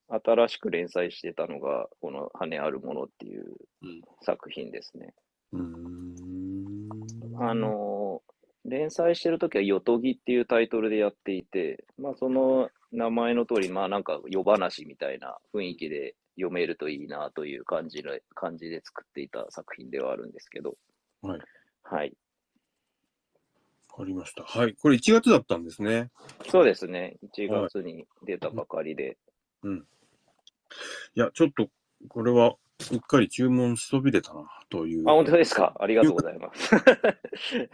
[0.10, 4.02] 新しく連載してたのが、この羽あるものっていううん。
[4.22, 5.14] 作品ですね。
[5.52, 6.90] うーん。
[7.40, 8.22] あの、
[8.64, 20.76] 連載してるときは、よとぎっていうタイトルでやっていて、まあ、その名前の通り、まあ、なんか、夜話みたいな雰囲気で読めるといいなという感じで、感じで作っていた作品ではあるんですけど、
[21.22, 21.40] はい。
[21.84, 22.14] はい。
[23.90, 24.44] わかりました。
[24.44, 24.76] はい。
[24.76, 26.12] これ1月だったんですね。
[26.50, 27.18] そうですね。
[27.36, 29.18] 1月に出たばかりで。
[31.16, 31.70] いや、ちょっと、
[32.08, 32.56] これは、
[32.92, 35.10] うっかり注文しそびれたな、という。
[35.10, 35.76] あ、本当ですか？
[35.80, 36.70] ありがとうございます。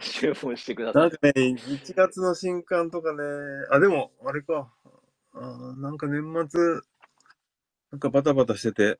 [0.00, 1.10] 注文してくださないん。
[1.10, 3.22] かね、1月の新刊とかね、
[3.70, 4.72] あ、でも、あれか。
[5.34, 6.80] あーなんか年末、
[7.94, 8.98] なんかバタバタしてて、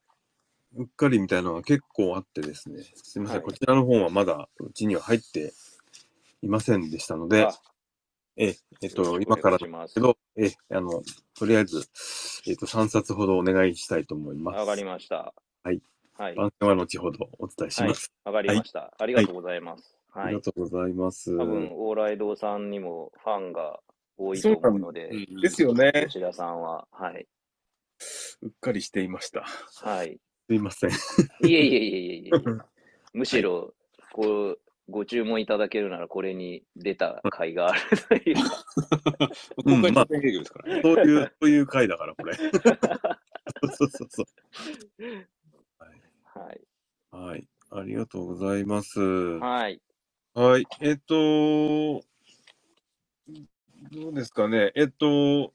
[0.77, 2.81] うっかりみたいなのが結構あってですね。
[2.95, 5.51] すみません、はいこちらの方はまだうちには入って
[6.41, 7.51] いませんでしたのであ、
[8.37, 11.03] え、えっと、よろしくお願い今からしますけど、え、あの、
[11.37, 11.83] とりあえず、
[12.47, 14.59] えっと、3冊ほどお願いしたいと思います。
[14.59, 15.33] わかりました。
[15.63, 15.81] はい。
[16.17, 16.35] はい。
[16.35, 18.13] 番宣は後ほどお伝えします。
[18.23, 18.93] わかりました。
[18.97, 19.97] ありがとうございます。
[20.09, 20.41] はいありが。
[20.41, 21.37] とうございます。
[21.37, 23.81] 多分、往来堂さんにもファンが
[24.17, 26.05] 多いと思うので、うんですよね。
[26.07, 27.27] 吉田さんは、はい。
[28.41, 29.45] うっかりしていました。
[29.83, 30.19] はい。
[30.47, 30.89] すいません。
[30.91, 30.93] い
[31.43, 32.31] えいえいえいえいえ。
[33.13, 33.73] むしろ、
[34.11, 38.65] こう、ご注文いただけるならこれに出た甲斐があるというか。
[39.65, 40.81] 今回ですからね。
[40.83, 42.35] そういう、そういう回だから、これ。
[43.73, 44.25] そうそうそう。
[46.39, 46.61] はい。
[47.11, 47.47] はい。
[47.71, 48.99] ありがとうございます。
[49.01, 49.81] はい。
[50.35, 50.67] はい。
[50.81, 52.03] えっと、
[53.91, 54.71] どうですかね。
[54.75, 55.53] えっと、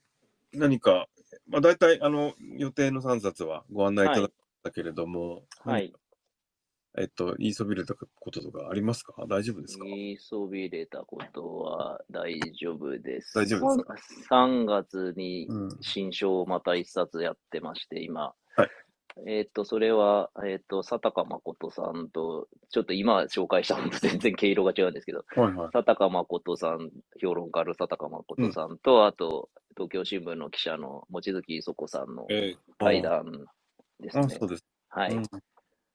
[0.52, 1.08] 何か、
[1.51, 4.30] まあ、大体、あの、予定の3冊はご案内いただい
[4.62, 5.92] たけれども、はい。
[6.98, 9.14] えっと、言いそびれたこととかありますか？
[9.28, 9.84] 大丈夫ですか？
[9.84, 13.32] 言いそびれたことは大丈夫です。
[13.34, 15.68] 大丈夫ですか？3月にうん。
[15.80, 18.32] 新書をまた一冊やってまして、今。
[18.57, 18.68] はい
[19.26, 25.70] えっと、それは、えっと、佐高誠さんと、ちょっと今紹介したのと全然毛色が違うんですけど、はいはい。
[25.72, 26.90] 佐高誠さん、
[27.20, 33.46] 評論家の佐高誠さんと、あと、東京新聞の記者の望月磯子さんのえ対談
[33.98, 34.44] ですあ、ねそ。
[34.44, 34.64] うです。
[34.90, 35.14] はい。
[35.14, 35.24] うん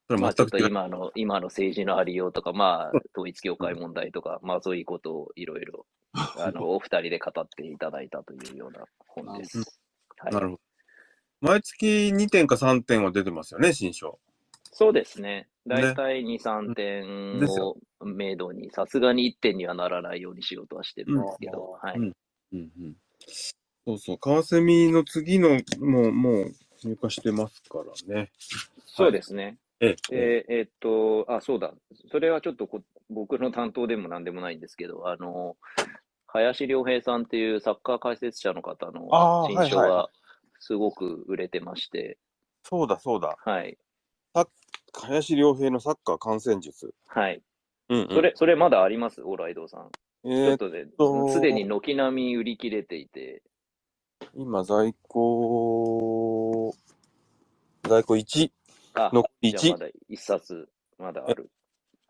[0.08, 0.60] それまあちょっと。
[0.60, 9.60] 今の、今の政治のありようとか、まあ統一教会問題とか、まあそういうことをいろいろ、あの、 お二人で語っていただいたというような本です。
[10.18, 10.62] はいなるほど。
[11.42, 14.20] 毎月2点か3点は出てますよね、新書。
[14.72, 15.48] そうですね。
[15.66, 21.98] ねだいたい2、3点を明度に、さすがに1点にはならないようにしようとはしてるんですけど、はい。
[21.98, 22.14] うん
[22.54, 22.96] うんうん。
[23.86, 28.32] そうそう、カワセミの次の、もう、もう入荷してますからね。
[28.86, 29.58] そうですね。
[29.80, 30.16] ええ。
[30.16, 31.74] で、えっと、あ、そうだ。
[32.12, 35.58] それはちょっとこ僕の担当でもなんでもないんですけど、あの、
[36.28, 40.10] 林良平さんっていうサッカー解説者の方のあー新書はいはが
[40.60, 42.18] すごく売れてまして、
[42.64, 43.38] そうだそうだ。
[43.40, 43.78] はい。
[44.94, 46.94] 林良平のサッカー観戦術。
[47.06, 47.42] はい。
[47.90, 48.08] うん、うん。
[48.10, 49.22] それ、それまだあります？
[49.24, 49.92] オーライドさん。
[49.92, 49.92] ち
[50.26, 53.44] えー、ょっとねと、すでに軒並み売り切れていて、
[54.34, 56.76] 今、在庫、
[57.84, 58.52] 在庫1、
[58.94, 59.86] あ、残り1じゃあま。
[59.86, 61.50] だ一冊、まだある。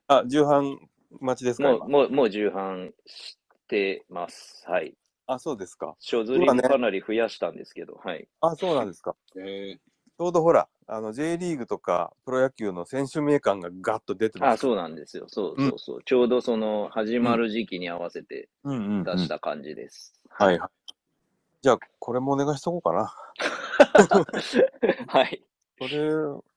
[0.08, 0.80] あ、重版
[1.20, 3.38] 待ちですか今もう、もう、もう重版し
[3.68, 4.64] てます。
[4.68, 4.96] はい。
[5.28, 5.96] あ、そうですか。
[6.00, 8.28] 書刷りもかなり増やしたんですけど、はい。
[8.42, 9.16] あ、そうなんですか。
[9.38, 14.54] えょうどほら、あの J リーグとかプロ野球の選手名鑑がガッと出てます。
[14.54, 15.26] あ、そうなんですよ。
[15.28, 16.04] そうそうそう。
[16.04, 20.14] ちょうどその始まる時期に合わせてうんうんうん出した感じです。
[20.30, 20.95] はいはい。
[21.66, 23.12] じゃあ、これもお願いしとこうかな。
[25.10, 25.42] はい。
[25.80, 25.98] これ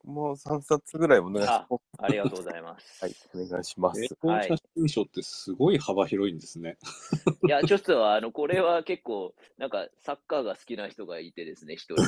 [0.05, 3.07] も3冊ぐらいお願いしあとこありがとうございます。
[3.07, 3.07] う。
[3.07, 4.05] はい、お願いします。
[4.05, 6.77] 英語写真賞ってすごい幅広いんですね。
[7.43, 12.03] いや、ちょっとあの、これは結構、なんか、サッカーが好きな人がいてですね、一人。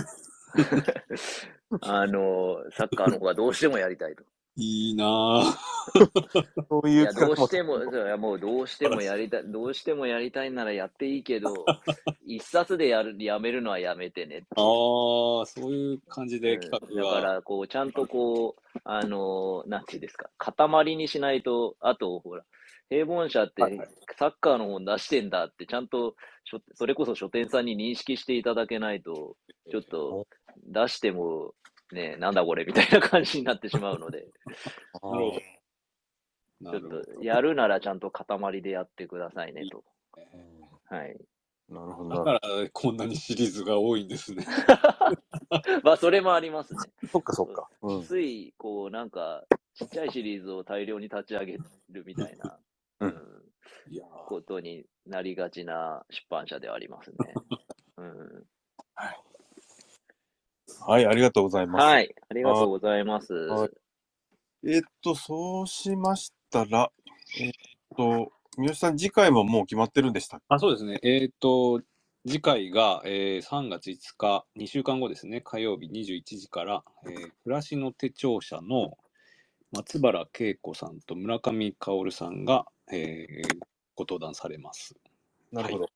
[1.81, 4.25] あの、サッカーの方がどうしてもやりたいと。
[4.61, 5.71] いいなぁ。
[6.69, 7.35] そういう企画も。
[7.35, 11.65] どうしても、いやもうどうしてもやりたい、 どうしてもやりたいならやっていいけど、
[12.27, 17.03] 一冊でやる、やめるのはやめてねってああ、そういう感じで企うん。
[17.03, 22.45] だから、こう、ちゃんとこう、あの、なんていうんですか、塊にしないと、あと、ほら、
[22.91, 23.63] 平凡社って
[24.19, 29.37] サッカーの本出してんだって、ちゃんと書、それこそ書店さんに認識していただけないと、
[29.71, 30.27] ちょっと
[30.67, 31.55] 出しても、
[31.93, 34.29] ね、なんだこれみたいな感じになってしまうので、
[35.03, 39.85] あなるほどちょっなるほどと、やるならちゃんと塊でやってくださいねと。
[40.85, 41.17] はい。
[41.69, 42.41] なるほどだから
[42.73, 44.45] こんなにシリーズが多いんですね。
[45.85, 46.81] まあ、それもありますね。
[47.11, 47.71] そっかそっか。
[47.83, 48.03] うん。
[48.03, 51.59] つい、こう、なんか、ちっちゃいシリーズを大量に立ち上げ
[51.91, 52.59] るみたいな、
[53.01, 53.31] うん
[54.27, 57.17] ことになりがちな出版社ではありますね。
[57.99, 58.47] うん、
[58.95, 59.21] はい、
[60.87, 61.83] ありがとうございます。
[61.85, 63.33] はい、ありがとうございます。
[63.35, 63.71] はい
[64.63, 66.91] えっと、そうしましたら、
[67.41, 67.53] えっ
[67.97, 70.45] と、三好さん、次回ももう決まってるんでしたっけ？
[70.49, 71.01] あそうですね。
[71.03, 71.81] えっ、と、
[72.27, 78.99] 次回が、えー3月5日、2週間後ですね、火曜日21時から、えー暮らしの手帳者の
[79.73, 83.59] 松原恵子さんと村上薫さんが、えー
[83.97, 84.95] ご登壇されます。
[85.53, 85.91] なるほど。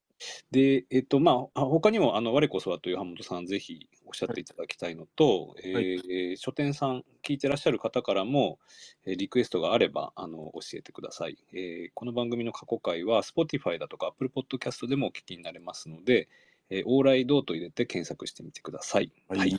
[0.50, 8.58] で、えっと、まあ、あ他にも、あの、我こそはという浜本さん、ぜひおっしゃっていただきたいのと、えー書店さん、聞いてらっしゃる方からも、
[9.04, 11.36] えーリクエストがあれば、あの、教えてください。
[11.52, 16.28] えーこの番組の過去回は、Spotify だとか Apple Podcast でもお聞きになれますので、
[16.70, 19.10] えー、オーライドーと入れて検索してみてください。
[19.28, 19.38] はい。
[19.40, 19.58] はい。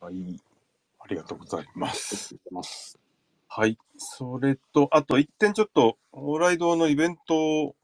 [0.00, 0.40] はい。
[1.00, 2.38] ありがとうございます。
[3.48, 3.76] はい。
[3.98, 7.74] それと、あと一点ちょっと、オーライドのイベント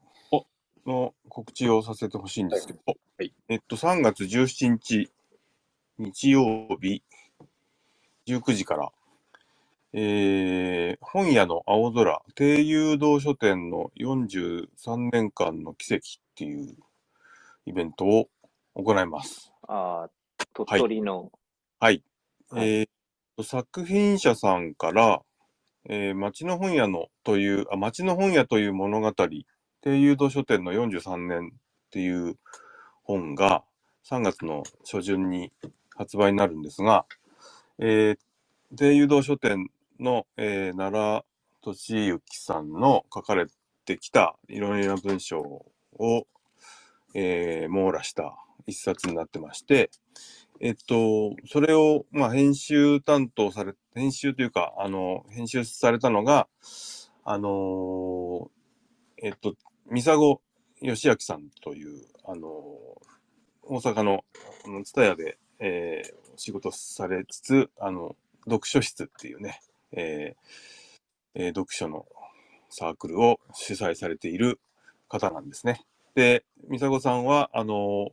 [0.87, 5.11] の告知をさせてほしいんですけど、はいえっと、3月17日、
[5.99, 7.03] 日曜日、
[8.29, 8.91] 19時から、
[9.95, 16.77] えー本屋の青空、低誘導書店の43年間の奇跡っていう
[17.67, 18.29] イベントを
[18.77, 19.53] 行います。
[19.69, 20.11] ああ、
[20.55, 21.33] 鳥取の、
[21.81, 22.03] はい。
[22.51, 22.89] はいえー
[23.37, 25.23] と作品者さんから、
[25.89, 29.13] えー町の本屋のという、あ、町の本屋という物語、
[29.83, 31.59] 低誘導書店の43年っ
[31.91, 32.37] ていう
[33.05, 33.65] 本が
[34.11, 35.53] 3月の初旬に
[35.99, 37.07] 発売になるんですが、
[37.81, 38.19] えー
[38.77, 39.69] 低誘導書店
[40.01, 41.27] の、えー奈良
[41.63, 43.47] 俊之さんの書かれ
[43.87, 46.27] てきたいろいろな文章を、
[47.15, 48.37] えー網羅した
[48.67, 49.91] 一冊になってまして、
[50.61, 56.49] えっと、それを、まあ、編集担当され、編集というか、あの、編集されたのが、
[57.25, 58.49] あのー
[59.23, 59.55] えっと、
[59.91, 60.43] 三佐子
[60.83, 63.01] 義明さんという、あのー
[63.63, 64.25] 大阪の、
[64.67, 69.61] あの、蔦屋で、えー仕事されつつ、あの、読書室っていうね、
[69.93, 72.07] えーえー読書の
[72.71, 74.61] サークルを主催されている
[75.09, 75.83] 方なんですね。
[76.15, 78.09] で、三佐子さんは、あの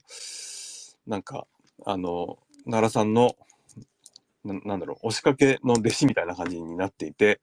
[1.08, 1.48] なんか、
[1.86, 3.36] あの、奈良さんの、
[4.46, 7.42] ななんだろう、押しかけの弟子みたいな感じになっていて、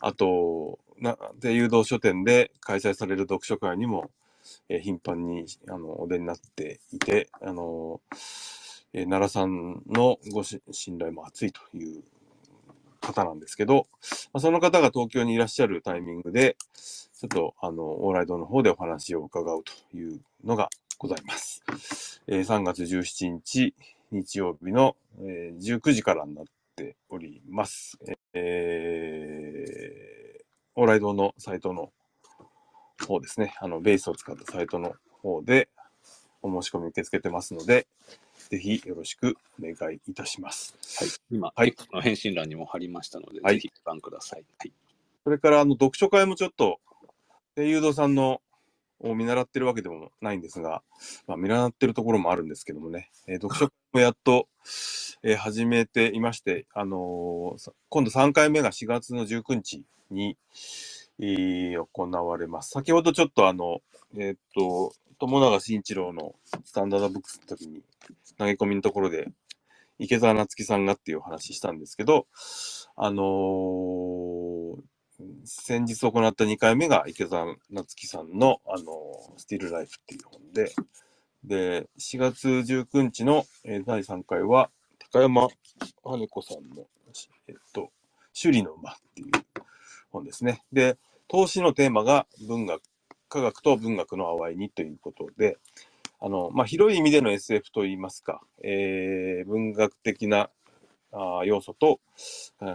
[0.00, 4.10] あと、なで誘導書店で開催される読書会にも、
[4.68, 8.00] えー頻繁にあのお出になっていて、あの
[8.92, 10.60] え奈良さんのご信
[10.98, 12.02] 頼も厚いという
[13.00, 13.86] 方なんですけど、
[14.32, 21.62] まあ、その方が東京にいらっしゃるタイミングで、ちょっとあのオーライドの方でお話を伺うというのがございます。
[22.26, 23.74] えー3月17日
[24.10, 26.44] 日曜日の、えー19時からになっ
[26.76, 27.98] ております。
[28.34, 30.44] えー、
[30.74, 31.92] オーライドのサイトの
[33.06, 35.68] 方ですね、あのベースを使ったサイトの方で
[36.42, 37.86] お申し込み受け付けてますので、
[38.52, 40.76] ぜひよろしくお願いいたします。
[40.98, 41.08] はい。
[41.30, 44.44] 今、はいこの返信欄にも貼りましたので、はいぜひご覧ください。
[44.58, 44.72] はい。
[45.24, 46.78] それからあの読書会もちょっと、
[47.56, 48.42] 声優堂さんの
[49.00, 50.82] を見習ってるわけでもないんですが、
[51.26, 54.48] まあ、見習ってるところもあるんですけどもね、えー読書会もやっと、
[55.22, 60.36] えー始めていまして、あのーさ今度3回目が4月の19日に、
[61.20, 62.68] えー行われます。
[62.68, 63.80] 先ほどちょっとあの、
[64.18, 66.34] えーっと、友永慎一郎の
[66.64, 67.82] スタンダードブックスの時に
[68.38, 69.28] 投げ込みのところで
[69.98, 72.26] 池澤夏樹さんがっていう話したんですけど、
[72.96, 74.82] あのー
[75.44, 80.72] 先日行った2回目が池澤夏樹さんの、あのースティールライフっていう本で、
[81.44, 84.70] で、4月19日の、えー第3回は、
[85.12, 85.48] 高山
[86.02, 86.86] 羽子さんの、
[87.46, 87.90] えっと、
[88.40, 89.26] 首里の馬っていう
[90.10, 90.64] 本ですね。
[90.72, 90.96] で、
[91.28, 92.82] 投資のテーマが文学、
[93.32, 95.56] 科学と文学の淡いにということで、
[96.20, 100.50] あの、まあ、広い意味での SF といいますか、えー文学的な
[101.12, 101.98] あ要素と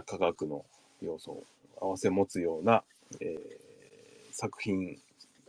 [0.04, 0.64] 科学の
[1.00, 1.44] 要素を
[1.80, 2.82] 合わせ持つような、
[3.20, 3.38] えー
[4.32, 4.98] 作品、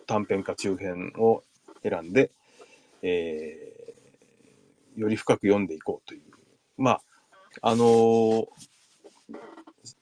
[0.05, 1.41] 短編か中編を
[1.81, 2.29] 選んで、
[3.01, 6.21] えーより深く読んでいこうという。
[6.77, 7.01] まあ、
[7.63, 8.45] あのー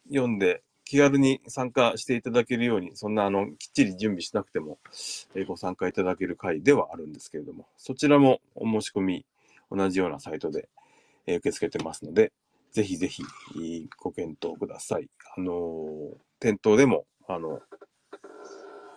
[0.10, 4.80] 読んで気軽に参加していただけるように、そんなあのきっちり準備しなくても、
[5.36, 9.26] えご参加いただける回ではあるんですけれども、そちらもお申し込み、
[9.70, 10.70] 同じようなサイトで、
[11.26, 12.32] え受け付けてますので、
[12.72, 13.22] ぜひぜひ
[13.98, 15.10] ご検討ください。
[15.36, 17.60] あのー店頭でも、あの、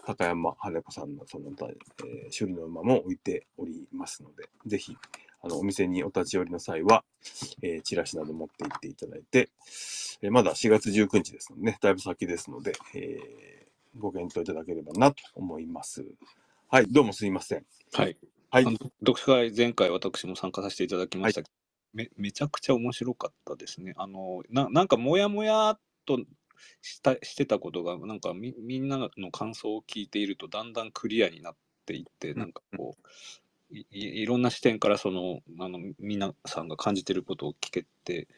[0.05, 1.75] 高山羽子さんのその、えー
[2.27, 4.97] 首里の馬も置いておりますので、ぜひ、
[5.43, 7.05] あの、お店にお立ち寄りの際は、
[7.63, 9.51] えーチラシなど持って行っていただいて、
[10.23, 16.05] えーまだ4月19日ですのでね、だいぶ先ですので、えーご検討いただければなと思います。
[16.69, 17.65] はい、どうもすいません。
[17.93, 18.17] はい。
[18.51, 18.65] はい
[19.01, 21.55] 読書会、前回私も参加させていただきましたけど、
[21.93, 23.95] めめちゃくちゃ面白かったですね。
[23.97, 26.19] あの、ななんか、もやもやっと
[26.83, 31.57] したしてたことが、なんかみ、みんなの感想を聞いていると、だんだんクリアになっ
[31.87, 33.03] ていって、なんかこう、
[33.49, 33.50] いい
[33.91, 38.29] いろんな視点からそのあの皆さんが感じてることを聞けて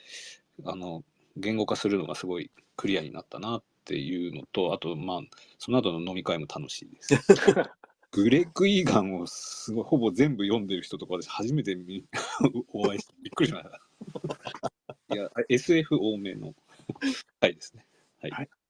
[0.64, 1.02] あの
[1.36, 5.20] 言語化するのがすごいクリアになったなっていうのとあとまあ
[5.58, 7.14] その後の飲み会も楽しいです。
[8.12, 12.04] グレッグ・イーガンをすごいほぼ全部読んでる人とか私初めて見
[12.68, 15.14] お会いしてびっくりしました。
[15.14, 16.54] いや SF 多めの
[17.40, 17.86] 回ですね。
[18.20, 18.30] はい。
[18.44, 18.61] い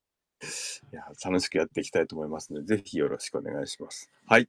[0.93, 4.10] や、楽しくやっていきたいと思いますので、ぜひよろしくお願いします。
[4.27, 4.48] はい。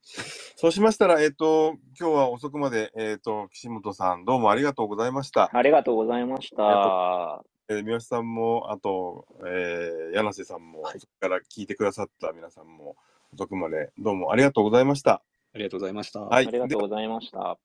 [0.56, 5.50] そうしましたら、えっ、と、今日は遅くまで、えっ、と、岸本さん、どうもありがとうございました。
[5.54, 7.44] ありがとうございました。
[7.70, 12.96] えー三好さんも、あと、えー柳瀬さんも、それから聞いてくださった皆さんも、
[13.34, 15.24] 遅くまでどうもありがとうございました。
[15.54, 16.22] ありがとうございました。
[16.22, 17.58] はいありがとうございました。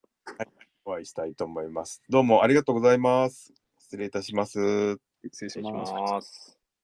[0.84, 2.02] お会いしたいと思います。
[2.08, 3.52] どうもありがとうございます。
[3.78, 4.98] 失礼いたします。
[5.24, 5.92] 失礼し失礼します。
[5.92, 6.57] ます。